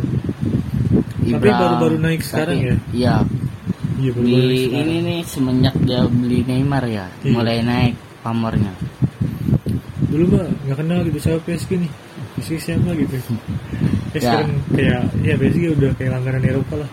Ibra. 1.26 1.40
Tapi 1.40 1.48
baru-baru 1.56 1.96
naik 1.98 2.20
sekarang 2.20 2.58
ya? 2.58 2.74
iya 2.92 3.14
iya 3.94 4.10
baru 4.10 4.26
di 4.26 4.60
ini 4.68 4.96
nih 5.00 5.20
semenjak 5.22 5.74
dia 5.80 6.04
beli 6.04 6.42
Neymar 6.42 6.84
ya 6.84 7.06
Iya. 7.20 7.30
mulai 7.30 7.58
naik 7.60 7.94
pamornya 8.20 8.72
Dulu 10.04 10.24
mah 10.30 10.46
nggak 10.46 10.76
kenal 10.78 10.98
gitu 11.02 11.18
siapa 11.20 11.40
PSG 11.42 11.70
nih. 11.76 11.90
PSG 12.34 12.52
siapa 12.60 12.90
gitu. 12.94 13.14
Ya. 14.14 14.20
sekarang 14.20 14.50
kayak 14.70 15.00
ya 15.20 15.34
PSG 15.34 15.62
udah 15.74 15.90
kayak 15.92 16.10
langganan 16.12 16.42
Eropa 16.44 16.74
lah. 16.78 16.90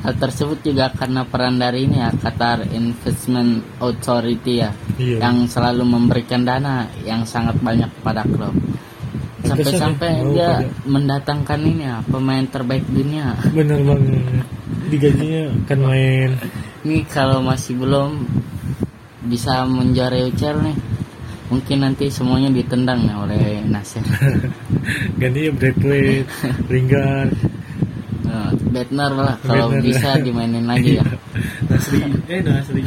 Hal 0.00 0.14
tersebut 0.16 0.58
juga 0.64 0.88
karena 0.90 1.22
peran 1.22 1.60
dari 1.60 1.84
ini 1.84 2.00
ya 2.00 2.10
Qatar 2.10 2.64
Investment 2.66 3.60
Authority 3.78 4.54
ya 4.58 4.70
Iya. 4.96 5.22
yang 5.22 5.46
selalu 5.46 5.84
memberikan 5.84 6.42
dana 6.42 6.88
yang 7.00 7.22
sangat 7.22 7.54
banyak 7.60 7.86
pada 8.00 8.24
klub. 8.24 8.56
Sampai-sampai 9.50 10.08
ya, 10.08 10.18
mau 10.22 10.32
dia 10.32 10.50
mendatangkan 10.86 11.60
ini 11.62 11.82
ya 11.84 11.96
pemain 12.06 12.44
terbaik 12.46 12.84
dunia. 12.86 13.34
Bener 13.50 13.78
banget. 13.82 14.46
Digajinya 14.90 15.42
kan 15.66 15.78
main. 15.82 16.30
Ini 16.86 17.04
kalau 17.06 17.42
masih 17.42 17.76
belum 17.76 18.24
bisa 19.26 19.68
menjuarai 19.68 20.32
UCL 20.32 20.58
nih, 20.64 20.76
mungkin 21.52 21.78
nanti 21.84 22.08
semuanya 22.08 22.48
ditendang 22.48 23.04
ya 23.04 23.14
oleh 23.20 23.60
Nasir. 23.68 24.00
Gantinya 25.20 25.50
Bradley, 25.52 26.24
Lingard, 26.72 27.34
Nah, 28.30 28.54
Bednar 28.54 29.10
lah 29.10 29.34
kalau 29.42 29.74
Bednar. 29.74 29.82
bisa 29.82 30.10
dimainin 30.22 30.62
lagi 30.62 31.02
ya. 31.02 31.06
Nasri. 31.70 31.98
Eh 32.30 32.38
Nasri. 32.46 32.86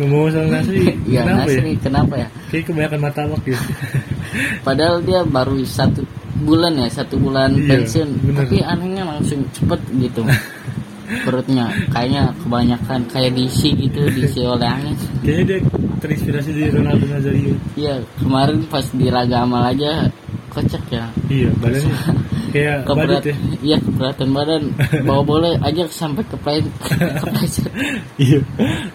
Ngomong 0.00 0.32
soal 0.32 0.48
Nasri, 0.48 0.96
Iya 1.04 1.28
kenapa 1.28 1.44
Nasri 1.44 1.72
ya? 1.76 1.80
kenapa 1.84 2.14
ya? 2.16 2.28
Kayak 2.48 2.64
kebanyakan 2.72 2.98
martabak 3.04 3.42
ya. 3.44 3.60
Padahal 4.60 5.00
dia 5.00 5.20
baru 5.22 5.60
satu 5.62 6.02
bulan 6.42 6.74
ya, 6.74 6.88
satu 6.88 7.16
bulan 7.16 7.54
Iya, 7.54 7.68
pensiun. 7.78 8.08
bener. 8.24 8.38
Tapi 8.44 8.56
anehnya 8.60 9.04
langsung 9.04 9.40
cepet 9.52 9.80
gitu. 10.00 10.22
Perutnya 11.24 11.68
kayaknya 11.92 12.32
kebanyakan 12.40 13.04
kayak 13.12 13.36
diisi 13.36 13.76
gitu, 13.76 14.00
diisi 14.08 14.40
oleh 14.48 14.64
angin. 14.64 14.96
Kayaknya 15.20 15.44
dia 15.44 15.58
terinspirasi 16.00 16.50
dari 16.56 16.70
Ronaldo 16.72 17.04
Nazario. 17.06 17.54
Iya, 17.76 18.00
kemarin 18.16 18.64
pas 18.66 18.86
di 18.90 19.06
Raga 19.06 19.44
Amal 19.44 19.76
aja 19.76 20.08
kocak 20.48 20.84
ya. 20.88 21.04
Iya, 21.28 21.48
badannya 21.60 21.96
kayak 22.52 22.84
badut 22.84 23.20
Keberat, 23.20 23.22
ya. 23.24 23.36
iya 23.64 23.76
keberatan 23.80 24.28
badan. 24.36 24.62
Bawa 25.08 25.22
boleh 25.24 25.52
aja 25.64 25.82
sampai 25.88 26.22
ke 26.26 26.36
play 26.36 26.60
kepleset. 27.22 27.70
Iya. 28.20 28.40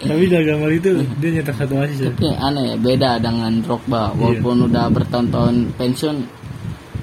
Tapi 0.02 0.24
Gamal 0.30 0.70
itu 0.72 0.90
dia 1.18 1.30
nyetak 1.34 1.56
satu 1.58 1.74
asis 1.82 1.98
ya. 1.98 2.10
Tapi 2.14 2.26
aneh 2.38 2.64
ya, 2.72 2.76
beda 2.78 3.10
dengan 3.18 3.52
Drogba. 3.60 4.14
Walaupun 4.14 4.70
udah 4.70 4.86
bertahun-tahun 4.94 5.74
pensiun, 5.74 6.16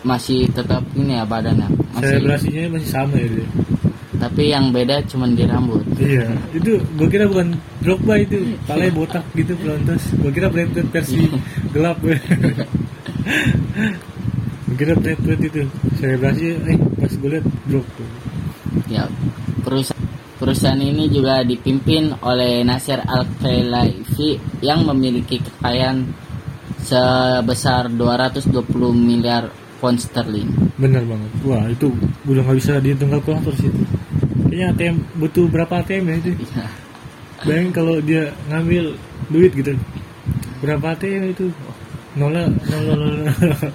masih 0.07 0.47
tetap 0.55 0.81
ini 0.95 1.19
ya 1.19 1.23
badannya. 1.27 1.67
Masih. 1.97 2.19
Selebrasinya 2.19 2.63
masih 2.79 2.89
sama 2.89 3.15
ya 3.19 3.27
dia. 3.27 3.47
Tapi 4.15 4.43
yang 4.47 4.71
beda 4.71 5.03
cuman 5.11 5.35
di 5.35 5.43
rambut. 5.43 5.83
Iya, 5.99 6.31
itu 6.55 6.79
gue 6.79 7.07
kira 7.11 7.27
bukan 7.27 7.59
Drogba 7.83 8.15
itu, 8.17 8.55
palanya 8.63 8.95
botak 8.95 9.25
gitu 9.35 9.53
pelontos. 9.59 10.01
Gue 10.17 10.31
kira 10.31 10.47
Brad 10.47 10.71
Pitt 10.71 10.87
versi 10.89 11.19
gelap 11.75 11.99
kira 14.73 14.97
Brad 14.97 15.21
Pitt 15.21 15.41
itu 15.45 15.61
selebrasi, 16.01 16.57
eh 16.65 16.77
pas 16.97 17.13
gue 17.13 17.29
liat 17.29 17.45
Drogba. 17.69 18.05
Ya, 18.89 19.05
perusahaan 19.61 20.05
perusahaan 20.35 20.79
ini 20.79 21.07
juga 21.07 21.45
dipimpin 21.45 22.11
oleh 22.25 22.65
Nasir 22.65 22.99
Al 23.05 23.23
Khelaifi 23.39 24.37
yang 24.59 24.83
memiliki 24.83 25.39
kekayaan 25.39 26.11
sebesar 26.81 27.89
220 27.89 28.51
miliar 28.93 29.49
pound 29.79 30.01
sterling. 30.01 30.49
Bener 30.77 31.01
banget. 31.07 31.29
Wah 31.47 31.65
itu 31.69 31.93
udah 32.27 32.41
nggak 32.45 32.57
bisa 32.57 32.73
dihitung 32.81 33.09
kalkulator 33.09 33.53
sih 33.57 33.69
itu. 33.69 33.83
Kayaknya 34.49 34.67
ATM 34.71 34.95
butuh 35.19 35.45
berapa 35.51 35.73
ATM 35.83 36.03
ya 36.09 36.15
itu? 36.21 36.31
Ya, 36.55 36.67
Bayangin 37.43 37.71
kalau 37.75 37.95
dia 37.99 38.31
ngambil 38.47 38.95
duit 39.27 39.51
gitu, 39.51 39.75
berapa 40.63 40.95
ATM 40.95 41.35
itu? 41.35 41.51
Nolnya, 42.15 42.47
nol, 42.47 42.81
nol, 42.87 42.99
nol, 43.03 43.13
nol. 43.19 43.71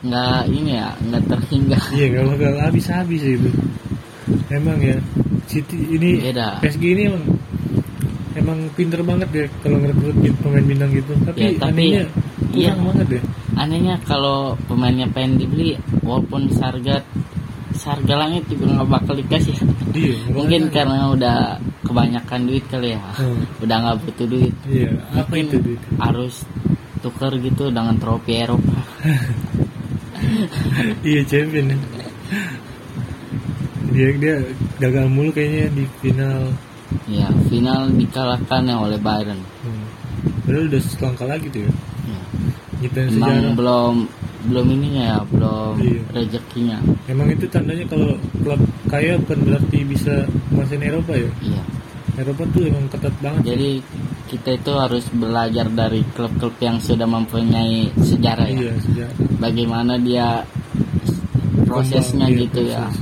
Nggak 0.00 0.40
ini 0.48 0.70
ya, 0.74 0.88
nggak 0.98 1.22
terhingga. 1.26 1.78
Iya 1.92 2.04
nggak 2.10 2.24
bakal 2.32 2.52
habis-habis 2.62 3.20
ya 3.20 3.32
itu. 3.34 3.50
Emang 4.48 4.78
ya, 4.78 4.96
City 5.44 5.76
ini 5.90 6.20
Beda. 6.22 6.60
PSG 6.60 6.84
ini 6.88 7.02
emang 7.06 7.24
emang 8.34 8.58
pinter 8.72 9.00
banget 9.02 9.28
ya 9.30 9.46
kalau 9.60 9.76
ngerekrut 9.78 10.16
pemain 10.40 10.64
bintang 10.64 10.90
gitu. 10.92 11.12
Tapi, 11.20 11.38
Ya, 11.38 11.48
tapi- 11.54 11.68
anehnya 11.68 12.02
iya. 12.54 12.72
banget 12.74 13.08
ya. 13.10 13.22
Anehnya 13.58 13.94
kalau 14.02 14.38
pemainnya 14.64 15.08
pengen 15.08 15.36
dibeli, 15.36 15.74
walaupun 16.00 16.46
harga 16.54 17.02
seharga 17.74 18.14
langit 18.16 18.46
juga 18.48 18.64
nggak 18.72 18.88
bakal 18.88 19.14
dikasih 19.14 19.54
Iya. 19.92 20.14
mungkin 20.34 20.66
karena 20.68 21.10
udah 21.10 21.36
kebanyakan 21.84 22.40
duit 22.44 22.64
kali 22.66 22.90
ya 22.90 23.00
Hmm. 23.14 23.38
udah 23.60 23.76
nggak 23.78 23.96
butuh 24.02 24.26
duit 24.26 24.54
Iya. 24.66 24.90
Apa 25.14 25.30
Mungkin 25.30 25.44
itu 25.46 25.56
duit? 25.62 25.80
harus 25.94 26.34
tukar 26.98 27.30
gitu 27.34 27.70
dengan 27.70 27.94
trofi 27.94 28.34
Eropa 28.34 28.77
iya 31.06 31.20
champion 31.24 31.70
ya. 31.70 31.78
Dia 33.88 34.08
dia 34.20 34.34
gagal 34.78 35.06
mulu 35.08 35.30
kayaknya 35.32 35.66
di 35.74 35.84
final. 36.00 36.52
ya 37.04 37.28
final 37.52 37.92
dikalahkan 37.92 38.64
ya 38.64 38.80
oleh 38.80 38.96
Bayern 38.96 39.36
Hmm. 39.60 39.84
Padahal 40.44 40.64
udah 40.66 40.80
selangkah 40.80 41.28
lagi 41.28 41.46
tuh 41.48 41.60
ya. 41.64 41.70
ya. 42.08 42.20
Emang 42.88 43.12
sejarah. 43.12 43.52
belum 43.52 43.94
belum 44.48 44.66
ininya 44.72 45.02
ya 45.04 45.18
belum 45.28 45.72
Iya. 45.82 46.00
rezekinya 46.14 46.78
Emang 47.04 47.28
itu 47.28 47.44
tandanya 47.50 47.84
kalau 47.84 48.16
klub 48.40 48.60
kaya 48.88 49.20
bukan 49.20 49.38
berarti 49.44 49.78
bisa 49.84 50.24
masuk 50.48 50.80
Eropa 50.80 51.12
ya. 51.12 51.28
iya 51.44 51.62
Eropa 52.16 52.48
tuh 52.48 52.64
emang 52.64 52.88
ketat 52.88 53.12
banget. 53.20 53.42
jadi 53.52 53.70
kita 54.28 54.54
itu 54.54 54.72
harus 54.72 55.08
belajar 55.10 55.66
dari 55.66 56.04
klub-klub 56.06 56.54
yang 56.58 56.76
sudah 56.78 57.04
mempunyai 57.04 57.88
sejarah 57.96 58.46
ya 58.46 58.60
Iya, 58.62 58.72
sejarah. 58.78 59.16
bagaimana 59.38 59.96
dia 59.98 60.44
prosesnya 61.64 62.26
Iya, 62.26 62.38
gitu 62.44 62.60
ya 62.64 62.84
proses. 62.84 62.96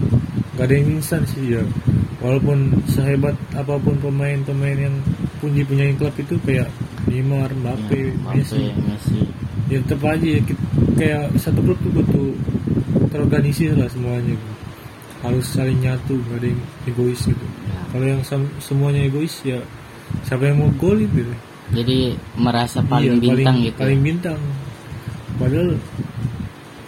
Gak 0.57 0.65
ada 0.65 0.75
yang 0.75 0.89
instan 0.95 1.23
sih 1.27 1.45
ya. 1.53 1.63
Walaupun 2.17 2.59
sehebat 2.89 3.37
apa 3.53 3.77
pun 3.77 3.93
pemain-pemain 3.99 4.79
yang 4.81 4.97
punya 5.37 5.63
punya 5.63 5.85
klub 5.95 6.17
itu 6.17 6.35
kayak 6.41 6.73
Neymar, 7.05 7.53
Mbappe, 7.53 7.93
Ya, 7.93 8.33
Messi, 8.33 8.73
Messi. 8.75 9.21
ya 9.69 9.79
tetap 9.79 10.03
aja 10.07 10.25
ya, 10.27 10.41
ki- 10.41 10.63
kayak 10.97 11.37
satu 11.37 11.61
klub 11.61 11.79
tuh 11.79 11.93
butuh 11.93 12.29
terorganisir 13.07 13.75
lah 13.75 13.87
semuanya 13.87 14.33
harus 15.21 15.45
saling 15.47 15.79
nyatu 15.79 16.17
gak 16.25 16.39
ada 16.39 16.49
yang 16.49 16.63
egois 16.85 17.21
gitu 17.21 17.47
Ya. 17.63 17.79
kalau 17.91 18.07
yang 18.09 18.23
semuanya 18.59 19.01
egois 19.05 19.35
ya 19.43 19.61
siapa 20.23 20.47
yang 20.47 20.59
mau 20.59 20.71
gol 20.73 20.97
itu 20.99 21.27
jadi 21.69 22.15
merasa 22.37 22.79
paling 22.81 23.19
Iya, 23.19 23.23
bintang 23.37 23.43
paling, 23.53 23.67
gitu 23.67 23.79
paling 23.79 24.01
bintang. 24.01 24.41
Padahal 25.37 25.71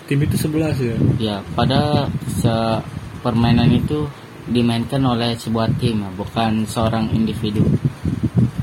tim 0.07 0.19
itu 0.23 0.37
11 0.39 0.79
ya? 0.79 0.97
Ya 1.19 1.37
pada 1.53 2.07
se- 2.31 2.81
permainan 3.19 3.69
itu 3.69 4.07
dimainkan 4.47 5.03
oleh 5.03 5.35
sebuah 5.35 5.69
tim 5.77 6.01
ya, 6.01 6.11
bukan 6.15 6.65
seorang 6.65 7.11
individu. 7.11 7.61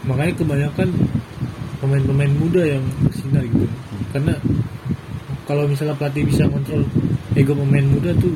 Makanya 0.03 0.33
kebanyakan 0.33 0.89
pemain-pemain 1.77 2.33
muda 2.33 2.63
yang 2.65 2.83
bersinar 2.99 3.43
gitu 3.43 3.67
karena 4.09 4.33
kalau 5.43 5.67
misalnya 5.67 5.93
pelatih 5.93 6.23
bisa 6.23 6.47
kontrol 6.47 6.81
ego 7.35 7.53
pemain 7.53 7.83
muda 7.83 8.15
tuh 8.15 8.31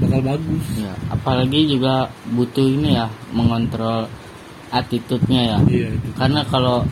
bakal 0.00 0.24
bagus. 0.24 0.64
Ya 0.74 0.96
apalagi 1.06 1.68
juga 1.68 2.08
butuh 2.32 2.64
ini 2.64 2.96
ya 2.96 3.06
mengontrol 3.30 4.08
attitude-nya 4.72 5.42
ya. 5.54 5.58
Iya 5.68 5.88
itu. 5.92 6.08
Karena 6.16 6.42
kalau 6.48 6.82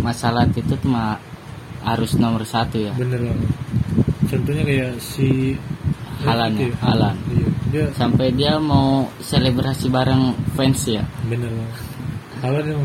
masalah 0.00 0.48
attitude 0.48 0.82
mah 0.88 1.20
harus 1.84 2.16
nomor 2.16 2.42
satu 2.48 2.80
ya. 2.80 2.92
Bener 2.96 3.20
banget. 3.20 3.50
Contohnya 4.30 4.62
kayak 4.64 4.92
si 4.98 5.54
Halan 6.24 6.52
ya 6.56 6.68
Halan. 6.80 7.16
Iya 7.30 7.48
dia 7.70 7.86
sampai 7.94 8.34
dia 8.34 8.58
mau 8.58 9.06
selebrasi 9.22 9.86
bareng 9.88 10.34
fans 10.58 10.90
ya. 10.90 11.04
Bener 11.28 11.48
banget. 11.48 11.76
Halan 12.42 12.64
yang 12.66 12.84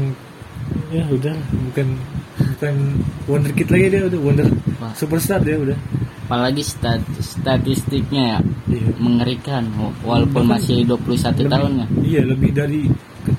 ya 0.91 1.03
udah 1.09 1.35
bukan 1.71 1.87
bukan 2.35 2.75
wonderkid 3.25 3.67
lagi 3.71 3.85
dia 3.89 4.01
udah 4.05 4.19
wonder 4.21 4.47
Wah. 4.77 4.93
superstar 4.93 5.41
dia 5.41 5.57
udah. 5.57 5.77
Apalagi 6.25 6.61
stat- 6.65 7.05
statistiknya 7.21 8.37
ya. 8.37 8.39
Iya. 8.69 8.87
Mengerikan 8.97 9.63
walaupun 10.05 10.45
masih 10.49 10.85
21 10.85 11.45
tahun 11.49 11.71
ya. 11.81 11.87
iya 12.01 12.21
lebih 12.25 12.51
dari 12.53 12.85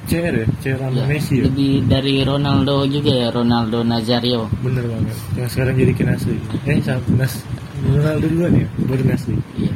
CR 0.07 0.35
ya 0.35 0.47
CR 0.57 0.79
sama 0.81 0.97
Ya, 0.97 1.05
Messi 1.07 1.35
ya. 1.37 1.43
lebih 1.45 1.73
dari 1.85 2.23
Ronaldo 2.23 2.87
juga 2.87 3.13
ya 3.13 3.29
Ronaldo 3.29 3.83
Nazario. 3.83 4.47
Bener 4.59 4.85
banget 4.85 5.17
yang 5.35 5.49
sekarang 5.49 5.75
jadi 5.75 5.93
kinasli 5.93 6.37
eh 6.65 6.79
sama 6.81 7.03
Nas 7.17 7.35
Ronaldo 7.85 8.25
duluan 8.25 8.53
ya 8.57 8.67
baru 8.81 9.03
Nasli 9.05 9.35
Iya. 9.57 9.75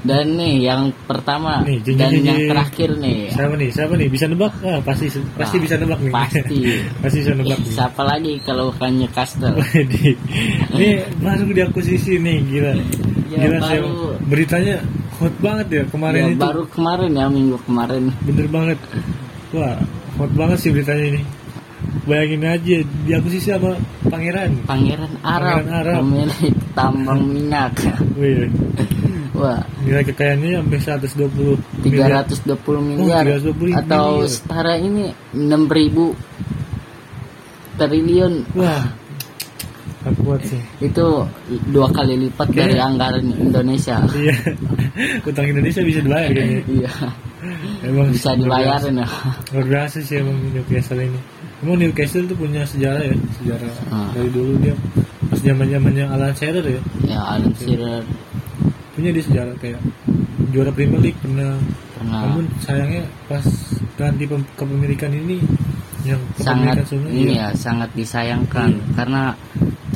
dan 0.00 0.22
nih 0.32 0.54
yang 0.62 0.82
pertama 1.02 1.60
Nih, 1.60 1.82
jadi- 1.82 1.98
dan 1.98 2.10
jadi- 2.12 2.22
yang 2.22 2.40
terakhir 2.46 2.90
nih. 2.96 3.18
Siapa 3.28 3.54
nih 3.54 3.68
siapa 3.68 3.92
nih? 3.92 4.06
Bisa 4.06 4.24
nebak? 4.24 4.52
Ah 4.62 4.78
pasti 4.80 5.06
pasti 5.34 5.56
Wah, 5.56 5.62
bisa 5.66 5.74
nebak 5.76 5.98
nih. 5.98 6.12
pasti. 6.12 6.58
pasti 7.02 7.16
bisa 7.20 7.32
nebak 7.34 7.58
nih. 7.58 7.72
Siapa 7.72 8.02
lagi 8.02 8.32
kalau 8.40 8.70
bukan 8.70 8.90
Newcastle? 8.96 9.58
Ini 10.70 10.88
baru 11.18 11.50
diakuisisi 11.50 12.12
nih 12.16 12.36
gila. 12.40 12.72
Ya, 13.26 13.38
gila 13.42 13.58
saya 13.60 13.80
baru- 13.82 14.14
beritanya 14.24 14.76
hot 15.16 15.34
banget 15.38 15.66
ya 15.70 15.82
kemarin 15.86 16.20
Ya, 16.20 16.28
itu. 16.30 16.38
baru 16.38 16.62
kemarin 16.66 17.10
ya 17.10 17.26
minggu 17.26 17.56
kemarin. 17.62 18.12
Bener 18.22 18.46
banget. 18.46 18.78
Wah 19.50 19.76
hot 20.16 20.32
banget 20.32 20.58
sih 20.60 20.70
beritanya 20.70 21.06
ini. 21.10 21.22
Bayangin 22.04 22.42
aja 22.42 22.76
diakuisisi 23.04 23.50
sama 23.50 23.74
pangeran. 24.06 24.62
Pangeran 24.64 25.12
Arab, 25.20 25.60
Pangeran 25.60 25.74
Arab. 25.74 25.94
pemilik 26.00 26.54
tambang 26.72 27.20
minyak. 27.34 27.72
Wih, 28.14 28.46
wah. 29.32 29.60
Nilai 29.82 30.04
kekayaannya 30.04 30.50
sampai 30.56 30.78
120 31.26 31.82
miliar. 31.82 32.24
320 32.24 32.80
miliar. 32.86 33.22
320 33.26 33.74
atau 33.76 34.06
miliar. 34.22 34.30
setara 34.30 34.74
ini 34.78 35.04
6000 35.34 36.14
triliun. 37.76 38.34
Wah 38.54 38.84
gak 40.06 40.14
kuat 40.22 40.40
sih. 40.46 40.62
Itu 40.78 41.26
dua 41.74 41.90
kali 41.90 42.14
lipat 42.14 42.46
dari 42.54 42.78
anggaran 42.78 43.26
Indonesia. 43.34 43.98
Iya. 44.14 44.38
Utang 45.28 45.50
Indonesia 45.50 45.82
bisa 45.82 45.98
dibayar 45.98 46.30
kayaknya. 46.30 46.62
Iya. 46.78 46.92
Emang 47.84 48.10
bisa 48.10 48.34
dibayarin 48.34 48.98
ya 48.98 49.06
luar 49.54 49.66
biasa 49.66 50.02
sih 50.02 50.18
emang 50.18 50.34
Newcastle 50.50 50.98
ini. 50.98 51.20
Emang 51.62 51.78
Newcastle 51.78 52.26
tuh 52.26 52.34
punya 52.34 52.62
sejarah 52.66 53.02
ya 53.02 53.14
sejarah 53.38 53.70
Ah. 53.92 54.10
dari 54.14 54.30
dulu 54.30 54.58
dia 54.58 54.74
pas 55.30 55.38
zaman 55.42 55.66
zamannya 55.70 56.04
Alan 56.06 56.32
Shearer 56.34 56.64
ya. 56.64 56.80
Ya 57.06 57.20
Alan 57.22 57.52
Shearer. 57.54 58.02
Punya 58.94 59.10
dia 59.14 59.24
sejarah 59.26 59.54
kayak 59.58 59.78
juara 60.50 60.70
Premier 60.72 61.02
League 61.02 61.18
pernah. 61.22 61.54
Pernah. 61.94 62.20
Namun 62.26 62.44
sayangnya 62.62 63.04
pas 63.30 63.44
ganti 63.94 64.24
pem- 64.26 64.50
kepemilikan 64.56 65.12
ini 65.12 65.38
yang 66.02 66.22
sangat 66.38 66.86
ini 66.94 67.34
iya, 67.34 67.50
ya 67.50 67.58
sangat 67.58 67.90
disayangkan. 67.94 68.70
Iya. 68.74 68.84
karena 68.94 69.22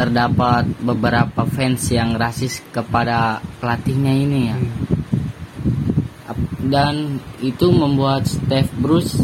terdapat 0.00 0.64
beberapa 0.80 1.44
fans 1.44 1.92
yang 1.92 2.16
rasis 2.16 2.64
kepada 2.72 3.44
pelatihnya 3.60 4.16
ini 4.16 4.40
ya. 4.48 4.56
Hmm, 4.56 5.00
dan 6.72 6.94
itu 7.44 7.68
membuat 7.68 8.24
Steve 8.24 8.72
Bruce 8.80 9.20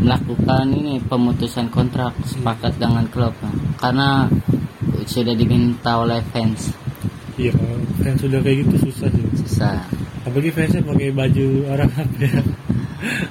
melakukan 0.00 0.72
ini 0.72 0.96
pemutusan 1.04 1.68
kontrak 1.68 2.16
sepakat 2.24 2.80
dengan 2.80 3.06
klub 3.12 3.36
nah. 3.38 3.52
karena 3.78 4.08
sudah 5.04 5.36
diminta 5.36 6.00
oleh 6.00 6.24
fans. 6.32 6.72
Iya 7.36 7.52
fans 8.00 8.18
sudah 8.22 8.40
kayak 8.40 8.64
gitu 8.64 8.88
susah 8.88 9.12
sih. 9.12 9.26
Susah. 9.44 9.76
Apalagi 10.22 10.50
fansnya 10.54 10.82
pakai 10.86 11.10
baju 11.10 11.46
Arab 11.68 11.90
ya? 12.22 12.40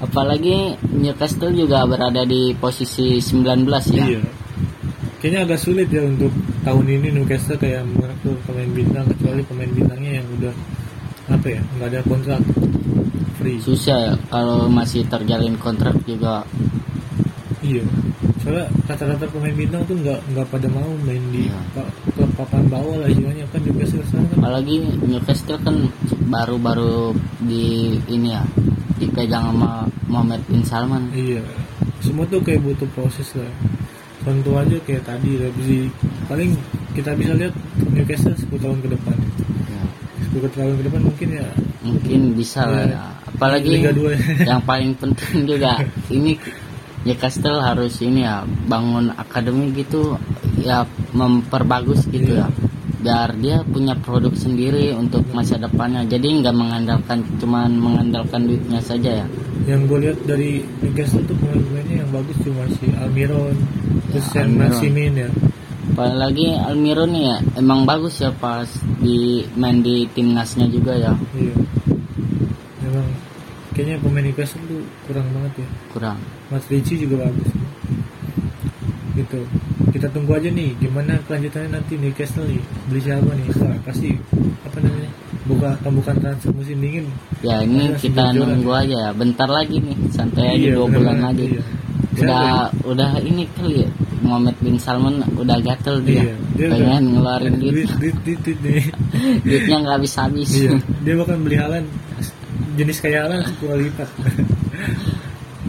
Apalagi 0.04 0.76
Newcastle 0.92 1.56
juga 1.56 1.88
berada 1.88 2.22
di 2.28 2.52
posisi 2.54 3.18
19 3.18 3.66
ya. 3.96 4.06
Iya. 4.06 4.22
Kayaknya 5.24 5.40
agak 5.48 5.60
sulit 5.62 5.88
ya 5.88 6.04
untuk 6.04 6.34
tahun 6.62 6.86
ini 6.88 7.08
Newcastle 7.14 7.58
kayak 7.58 7.84
merekrut 7.90 8.38
pemain 8.46 8.70
bintang 8.70 9.06
kecuali 9.10 9.42
pemain 9.44 9.72
bintangnya 9.72 10.12
yang 10.22 10.28
udah 10.38 10.54
apa 11.32 11.48
ya 11.48 11.62
nggak 11.78 11.88
ada 11.90 12.00
kontrak 12.06 12.42
free. 13.40 13.58
susah 13.58 13.98
ya 13.98 14.14
kalau 14.30 14.68
masih 14.68 15.02
terjalin 15.08 15.56
kontrak 15.58 15.96
juga 16.06 16.46
Iya. 17.62 17.86
Soalnya 18.42 18.66
rata-rata 18.90 19.30
pemain 19.30 19.54
bintang 19.54 19.86
tuh 19.86 19.94
nggak 20.02 20.18
nggak 20.34 20.48
pada 20.50 20.66
mau 20.74 20.90
main 21.06 21.22
di 21.30 21.46
Iya. 21.46 21.62
klub 22.18 22.30
papan 22.34 22.66
bawah 22.66 22.98
lah 22.98 23.06
istilahnya 23.06 23.46
kan 23.54 23.62
Newcastle 23.62 24.02
sekarang 24.02 24.26
kan. 24.34 24.38
apalagi 24.42 24.76
Newcastle 25.06 25.62
kan 25.62 25.76
baru-baru 26.26 27.14
di 27.46 27.98
ini 28.10 28.34
ya 28.34 28.42
dipegang 28.98 29.54
sama 29.54 29.86
Mohamed 30.10 30.42
bin 30.50 30.66
Salman 30.66 31.06
Iya. 31.14 31.46
Semua 32.02 32.26
tuh 32.26 32.42
kayak 32.42 32.66
butuh 32.66 32.90
proses 32.98 33.30
lah. 33.38 33.50
Contoh 34.26 34.58
aja 34.58 34.78
kayak 34.86 35.06
tadi 35.06 35.38
Leipzig 35.38 35.90
paling 36.32 36.56
kita 36.92 37.12
bisa 37.14 37.36
lihat 37.36 37.52
Newcastle 37.88 38.32
10 38.32 38.56
tahun 38.58 38.78
ke 38.80 38.88
depan. 38.90 39.16
Ya, 39.68 39.84
10 40.32 40.48
tahun 40.50 40.74
ke 40.80 40.84
depan 40.88 41.02
mungkin 41.04 41.28
ya 41.30 41.48
mungkin 41.82 42.20
bisa 42.34 42.64
lah 42.64 42.84
Iya. 42.84 42.96
ya. 42.96 43.04
apalagi 43.28 43.68
Liga 43.70 43.92
2 43.92 44.16
yang 44.50 44.62
paling 44.62 44.96
penting 44.96 45.44
juga 45.44 45.84
ini 46.08 46.40
Newcastle 47.02 47.58
harus 47.60 47.98
ini 48.00 48.22
ya 48.22 48.42
bangun 48.46 49.10
akademi 49.12 49.74
gitu 49.74 50.16
ya 50.58 50.86
memperbagus 51.12 52.08
gitu 52.08 52.32
Iya. 52.32 52.48
ya 52.48 52.70
biar 53.02 53.34
dia 53.36 53.58
punya 53.66 53.98
produk 53.98 54.30
sendiri 54.32 54.94
untuk 54.94 55.26
masa 55.34 55.58
depannya 55.58 56.06
jadi 56.06 56.22
nggak 56.22 56.54
mengandalkan 56.54 57.26
cuman 57.42 57.74
mengandalkan 57.74 58.46
duitnya 58.46 58.78
saja 58.78 59.26
ya 59.26 59.28
yang 59.66 59.90
gue 59.90 60.06
lihat 60.06 60.22
dari 60.24 60.62
Newcastle 60.80 61.26
tuh 61.26 61.34
pemain-pemainnya 61.34 62.06
yang 62.06 62.12
bagus 62.14 62.38
cuma 62.40 62.62
si 62.72 62.86
Almiron 62.94 63.58
terus 64.08 64.22
Ya, 64.22 64.32
Saint 64.38 64.54
Almiron. 64.54 64.70
Maximin 64.70 65.14
ya 65.18 65.30
apalagi 65.92 66.56
Almiro 66.56 67.04
nih 67.04 67.24
ya 67.28 67.38
emang 67.60 67.84
bagus 67.84 68.24
ya 68.24 68.32
pas 68.32 68.66
di 69.04 69.44
main 69.60 69.84
di 69.84 70.08
timnasnya 70.16 70.72
juga 70.72 70.96
ya. 70.96 71.12
Iya. 71.36 71.56
Memang 72.88 73.08
kayaknya 73.76 74.00
pemain 74.00 74.24
Newcastle 74.24 74.64
tuh 74.72 74.82
kurang 75.06 75.28
banget 75.36 75.68
ya. 75.68 75.68
Kurang. 75.92 76.18
Mas 76.48 76.64
Ricci 76.72 76.96
juga 77.04 77.28
bagus. 77.28 77.50
Gitu. 79.20 79.40
Kita 79.92 80.08
tunggu 80.08 80.40
aja 80.40 80.48
nih 80.48 80.72
gimana 80.80 81.20
kelanjutannya 81.28 81.76
nanti 81.76 82.00
Newcastle 82.00 82.48
nih? 82.48 82.64
Beli 82.88 83.02
siapa 83.04 83.32
nih? 83.36 83.46
Wah, 83.60 83.76
pasti 83.84 84.16
apa 84.64 84.78
namanya 84.80 85.12
buka 85.44 85.70
pembukaan 85.84 86.18
transfer 86.24 86.56
musim 86.56 86.80
dingin. 86.80 87.06
Ya 87.44 87.60
ini 87.68 87.92
kita 88.00 88.32
nunggu 88.32 88.72
aja 88.72 89.12
bentar 89.12 89.52
lagi 89.52 89.84
nih 89.84 89.98
santai 90.08 90.56
aja 90.56 90.72
Iya, 90.72 90.72
dua 90.80 90.88
bulan 90.88 91.18
lagi 91.20 91.60
iya. 91.60 91.64
udah 92.12 92.70
udah 92.88 93.12
ini 93.24 93.44
kali 93.56 93.84
ya 93.84 93.90
Muhammad 94.22 94.56
bin 94.62 94.78
Salman 94.78 95.20
udah 95.34 95.58
gatel 95.60 95.98
dia, 96.02 96.22
Iya, 96.22 96.36
dia 96.54 96.68
pengen 96.70 96.86
udah- 96.86 97.02
ngeluarin 97.12 97.54
duit. 97.58 97.74
duit 97.74 97.90
duit 97.98 98.16
duit, 98.22 98.40
duit 98.46 98.60
nih. 98.62 98.84
Duitnya 99.46 99.76
nggak 99.82 99.96
habis 99.98 100.14
habis. 100.16 100.50
Iya 100.54 100.78
dia 101.02 101.14
bahkan 101.16 101.38
beli 101.42 101.58
halan. 101.58 101.84
Jenis 102.74 102.98
kayak 102.98 103.28
halan 103.28 103.42
sepuluh 103.44 103.82
lipat. 103.82 104.10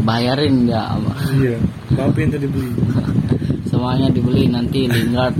Bayarin 0.03 0.67
dia 0.67 0.88
iya 1.37 1.57
Mbappe 1.91 2.19
yang 2.19 2.33
tadi 2.33 2.47
beli. 2.47 2.73
Semuanya 3.69 4.09
dibeli 4.09 4.45
nanti 4.47 4.85
Lingard 4.87 5.37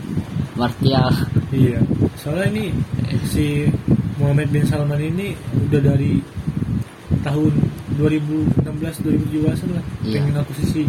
Martial. 0.55 1.09
Iya 1.51 1.81
soalnya 2.14 2.48
ini 2.51 2.64
si 3.27 3.66
Muhammad 4.16 4.48
bin 4.48 4.64
Salman 4.64 5.01
ini 5.01 5.33
udah 5.68 5.81
dari 5.83 6.20
tahun 7.20 7.53
2016 7.96 8.64
2017 9.05 9.68
lah. 9.72 9.85
Iya. 10.03 10.20
pengen 10.20 10.37
akuisisi 10.38 10.83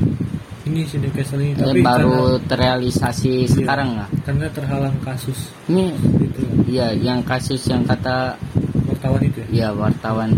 ini 0.63 0.87
si 0.87 0.95
Newcastle 0.99 1.43
ini 1.43 1.53
tapi 1.59 1.83
baru 1.83 2.39
terrealisasi 2.47 3.51
sekarang 3.51 3.99
nggak? 3.99 4.09
karena, 4.23 4.47
karena 4.47 4.47
terhalang 4.55 4.97
kasus. 5.03 5.51
Ini 5.67 5.91
gitu. 6.23 6.41
ya 6.71 6.95
yang 6.95 7.19
kasus 7.23 7.59
yang 7.67 7.83
kata 7.83 8.39
wartawan 8.87 9.21
itu 9.23 9.43
ya? 9.51 9.67
Ya 9.67 9.69
wartawan. 9.75 10.31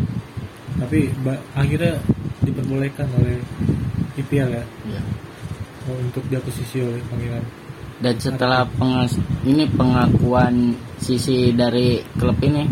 Tapi 0.82 1.14
akhirnya 1.54 2.02
diperbolehkan 2.42 3.08
oleh 3.22 3.38
IPL 4.18 4.50
ya? 4.58 4.66
Ya. 4.90 5.02
untuk 5.86 6.26
diakuisisi 6.34 6.82
oleh 6.82 6.98
pangeran 7.14 7.46
dan 7.96 8.16
setelah 8.20 8.68
pengas 8.68 9.16
ini 9.48 9.64
pengakuan 9.72 10.76
sisi 11.00 11.56
dari 11.56 12.04
klub 12.20 12.36
ini 12.44 12.68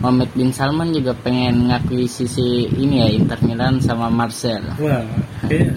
Mohamed 0.00 0.32
bin 0.32 0.50
Salman 0.50 0.96
juga 0.96 1.12
pengen 1.12 1.68
ngakui 1.68 2.08
sisi 2.08 2.64
ini 2.66 3.04
ya 3.04 3.08
Inter 3.12 3.36
Milan 3.44 3.84
sama 3.84 4.08
Marcel. 4.08 4.64
Wah 4.80 5.04
kayak 5.44 5.76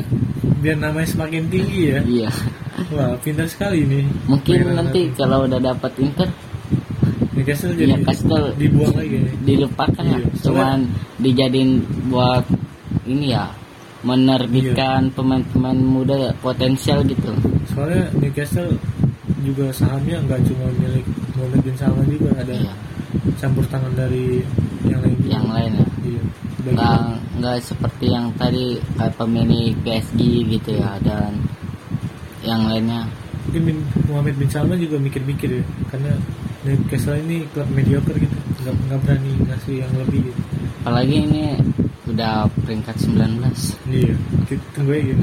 biar 0.59 0.77
namanya 0.77 1.07
semakin 1.07 1.43
tinggi 1.47 1.91
ya. 1.91 1.99
Iya. 2.03 2.29
Wah 2.89 3.13
pintar 3.21 3.45
sekali 3.45 3.85
nih 3.85 4.03
mungkin 4.25 4.73
nanti 4.73 5.13
kalau 5.13 5.45
udah 5.45 5.61
dapat 5.61 5.93
Inter 6.01 6.25
Newcastle 7.33 7.73
jadi 7.73 7.97
Newcastle 7.97 8.45
dibuang 8.57 8.93
lagi 8.93 9.17
nih 9.21 9.33
dilupakan 9.45 10.03
lah 10.03 10.19
Iya, 10.19 10.27
cuman 10.41 10.77
dijadiin 11.17 11.71
buat 12.09 12.45
ini 13.05 13.33
ya 13.33 13.49
menerbitkan 14.03 15.09
Iya. 15.09 15.13
pemain-pemain 15.15 15.79
muda 15.79 16.33
potensial 16.41 17.01
gitu. 17.07 17.31
Soalnya 17.71 18.11
Newcastle 18.19 18.75
juga 19.41 19.71
sahamnya 19.71 20.19
nggak 20.23 20.41
cuma 20.47 20.67
milik 20.75 21.05
Mohamed 21.35 21.61
bin 21.63 21.75
Salman 21.77 22.07
juga 22.09 22.29
ada 22.35 22.53
iya. 22.53 22.73
campur 23.39 23.63
tangan 23.69 23.93
dari 23.95 24.43
yang 24.85 24.99
lain. 24.99 25.15
Juga. 25.21 25.29
yang 25.31 25.47
lain 25.49 25.71
ya. 25.73 25.85
Iya 26.03 26.21
Bagi- 26.63 26.77
nggak 27.43 27.59
seperti 27.59 28.07
yang 28.07 28.31
tadi 28.39 28.79
kayak 28.95 29.19
pemilik 29.19 29.75
PSG 29.83 30.19
gitu 30.47 30.79
ya 30.79 30.95
dan 31.03 31.35
yang 32.39 32.71
lainnya. 32.71 33.03
Mungkin 33.43 33.61
bin, 33.67 33.77
Muhammad 34.07 34.39
bin 34.39 34.47
Salman 34.47 34.79
juga 34.79 34.95
mikir-mikir 34.95 35.59
ya 35.59 35.63
karena 35.91 36.15
Newcastle 36.63 37.19
ini 37.19 37.43
klub 37.51 37.67
mediocre 37.75 38.15
gitu 38.15 38.37
nggak 38.63 38.75
nggak 38.87 38.99
berani 39.03 39.31
ngasih 39.51 39.75
yang 39.83 39.91
lebih 39.99 40.31
gitu. 40.31 40.41
apalagi 40.87 41.15
ini 41.27 41.43
udah 42.07 42.47
peringkat 42.63 42.95
19 43.03 43.43
iya 43.91 44.15
tunggu 44.71 44.91
aja. 44.95 45.15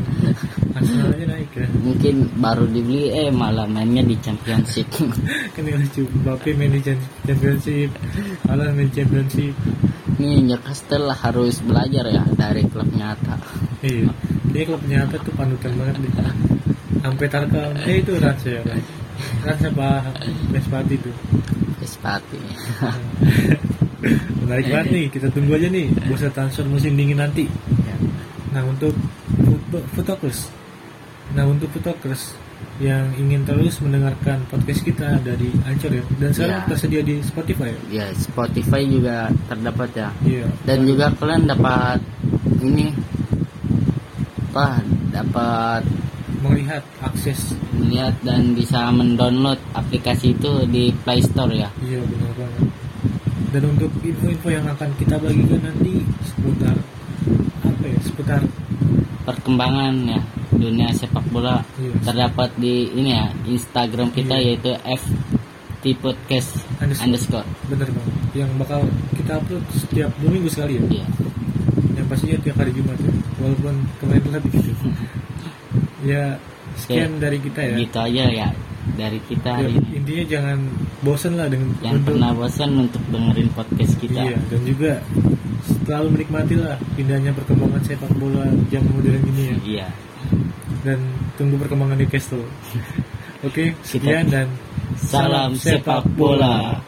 Arsenal 0.77 1.13
aja 1.13 1.25
naik 1.29 1.51
ya. 1.53 1.67
Mungkin 1.81 2.15
baru 2.41 2.65
dibeli 2.69 3.13
eh 3.13 3.29
malah 3.33 3.69
mainnya 3.69 4.01
di 4.05 4.17
championship. 4.21 4.89
Kan 5.55 5.65
yang 5.65 5.81
lucu 5.81 6.05
Mbappe 6.25 6.51
main 6.57 6.73
di 6.73 6.81
Champ- 6.85 7.09
Championship 7.25 7.91
Alan 8.49 8.77
main 8.77 8.89
Championship 8.93 9.55
ini 10.21 10.45
Newcastle 10.45 11.09
harus 11.17 11.65
belajar 11.65 12.05
ya 12.05 12.21
dari 12.37 12.69
klub 12.69 12.93
nyata. 12.93 13.41
Iya 13.81 14.13
dia 14.53 14.63
klub 14.69 14.85
nyata 14.85 15.17
tuh 15.25 15.33
panutan 15.33 15.73
banget 15.81 16.05
deh 16.05 16.13
sampai 17.01 17.27
Tarkam 17.33 17.73
eh 17.81 18.05
itu 18.05 18.13
Rans 18.21 18.45
ya 18.45 18.61
Rans. 18.61 18.89
Rans 19.41 19.63
apa 19.73 19.89
Bespati 20.53 21.01
tuh? 21.01 21.17
Sepati 21.81 22.37
menarik 24.45 24.69
banget 24.69 24.87
nih 24.93 25.05
kita 25.09 25.33
tunggu 25.33 25.57
aja 25.57 25.73
nih 25.73 25.89
bursa 26.05 26.29
transfer 26.29 26.69
musim 26.69 26.93
dingin 26.93 27.17
nanti. 27.17 27.49
Nah 28.53 28.61
untuk 28.69 28.93
footokers 29.97 30.53
nah 31.33 31.47
untuk 31.47 31.71
footokers 31.73 32.37
yang 32.81 33.13
ingin 33.15 33.45
terus 33.45 33.77
mendengarkan 33.85 34.41
podcast 34.49 34.81
kita 34.81 35.21
dari 35.21 35.53
Anchor 35.69 35.93
ya. 35.93 36.05
Dan 36.17 36.31
sekarang 36.33 36.61
Ya. 36.65 36.69
tersedia 36.73 37.01
di 37.05 37.15
Spotify 37.21 37.69
ya? 37.69 37.81
Ya 37.93 38.07
Spotify 38.17 38.81
juga 38.89 39.29
terdapat 39.47 39.89
ya. 39.93 40.09
Iya. 40.25 40.47
Dan 40.65 40.89
juga 40.89 41.13
kalian 41.13 41.45
dapat 41.45 42.01
ini 42.65 42.89
apa 44.51 44.81
dapat 45.13 45.83
melihat 46.41 46.83
akses. 47.05 47.53
melihat 47.77 48.13
dan 48.25 48.57
bisa 48.57 48.89
mendownload 48.93 49.61
aplikasi 49.73 50.33
itu 50.33 50.65
di 50.69 50.89
Play 51.05 51.21
Store 51.21 51.53
ya. 51.53 51.69
Iya 51.81 52.01
benar 52.01 52.33
banget. 52.33 52.65
Dan 53.51 53.63
untuk 53.77 53.91
info-info 54.01 54.49
yang 54.49 54.65
akan 54.69 54.89
kita 54.97 55.17
bagikan 55.21 55.61
nanti 55.65 56.01
seputar 56.25 56.77
apa 57.61 57.85
ya 57.85 57.99
seputar 58.01 58.41
perkembangan 59.25 59.95
ya 60.09 60.21
dunia 60.53 60.91
sepak 60.91 61.23
bola 61.29 61.63
Iya. 61.77 61.95
terdapat 62.03 62.51
di 62.55 62.91
ini 62.91 63.11
ya 63.13 63.27
Instagram 63.45 64.11
kita 64.11 64.35
Iya. 64.35 64.47
yaitu 64.51 64.71
FT 64.81 65.85
Podcast 65.97 66.51
Underscore. 66.77 67.05
underscore. 67.05 67.47
Bener 67.67 67.89
banget 67.89 68.15
yang 68.35 68.51
bakal 68.57 68.81
kita 69.13 69.33
upload 69.37 69.65
setiap 69.73 70.11
dua 70.17 70.31
minggu 70.31 70.49
sekali 70.49 70.77
ya? 70.77 70.83
Iya. 70.93 71.07
yang 71.93 72.07
pastinya 72.07 72.39
tiap 72.41 72.57
hari 72.57 72.73
Jumat 72.73 72.97
ya 72.97 73.13
walaupun 73.37 73.75
kemarin 73.97 74.23
telat 74.23 74.43
gitu 74.51 74.73
ya 76.03 76.41
sekian 76.77 77.21
dari 77.21 77.39
kita 77.39 77.61
ya. 77.63 77.75
Gitu 77.77 77.99
aja 78.01 78.25
ya 78.27 78.49
dari 78.91 79.21
kita 79.23 79.53
Ya, 79.55 79.69
ini. 79.69 79.81
intinya 79.95 80.25
jangan 80.27 80.59
bosan 81.01 81.33
lah 81.37 81.47
dengan 81.47 81.69
yang 81.79 82.01
untuk 82.01 82.17
pernah 82.17 82.31
bosan 82.33 82.71
untuk 82.81 83.03
dengerin 83.07 83.49
podcast 83.53 83.93
kita. 83.99 84.21
Iya 84.25 84.37
dan 84.49 84.61
juga 84.65 84.93
selalu 85.85 86.09
menikmati 86.11 86.55
lah 86.57 86.75
pindahnya 86.95 87.31
perkembangan 87.31 87.83
sepak 87.85 88.13
bola 88.17 88.49
jam 88.69 88.81
modern 88.87 89.21
ini 89.27 89.43
ya. 89.45 89.57
Iya 89.63 89.87
dan 90.85 90.99
tunggu 91.37 91.61
perkembangan 91.61 91.97
Newcastle 92.01 92.45
oke 93.47 93.65
sekian 93.85 94.29
dan 94.29 94.49
salam 94.97 95.57
sepak 95.57 96.05
bola 96.17 96.81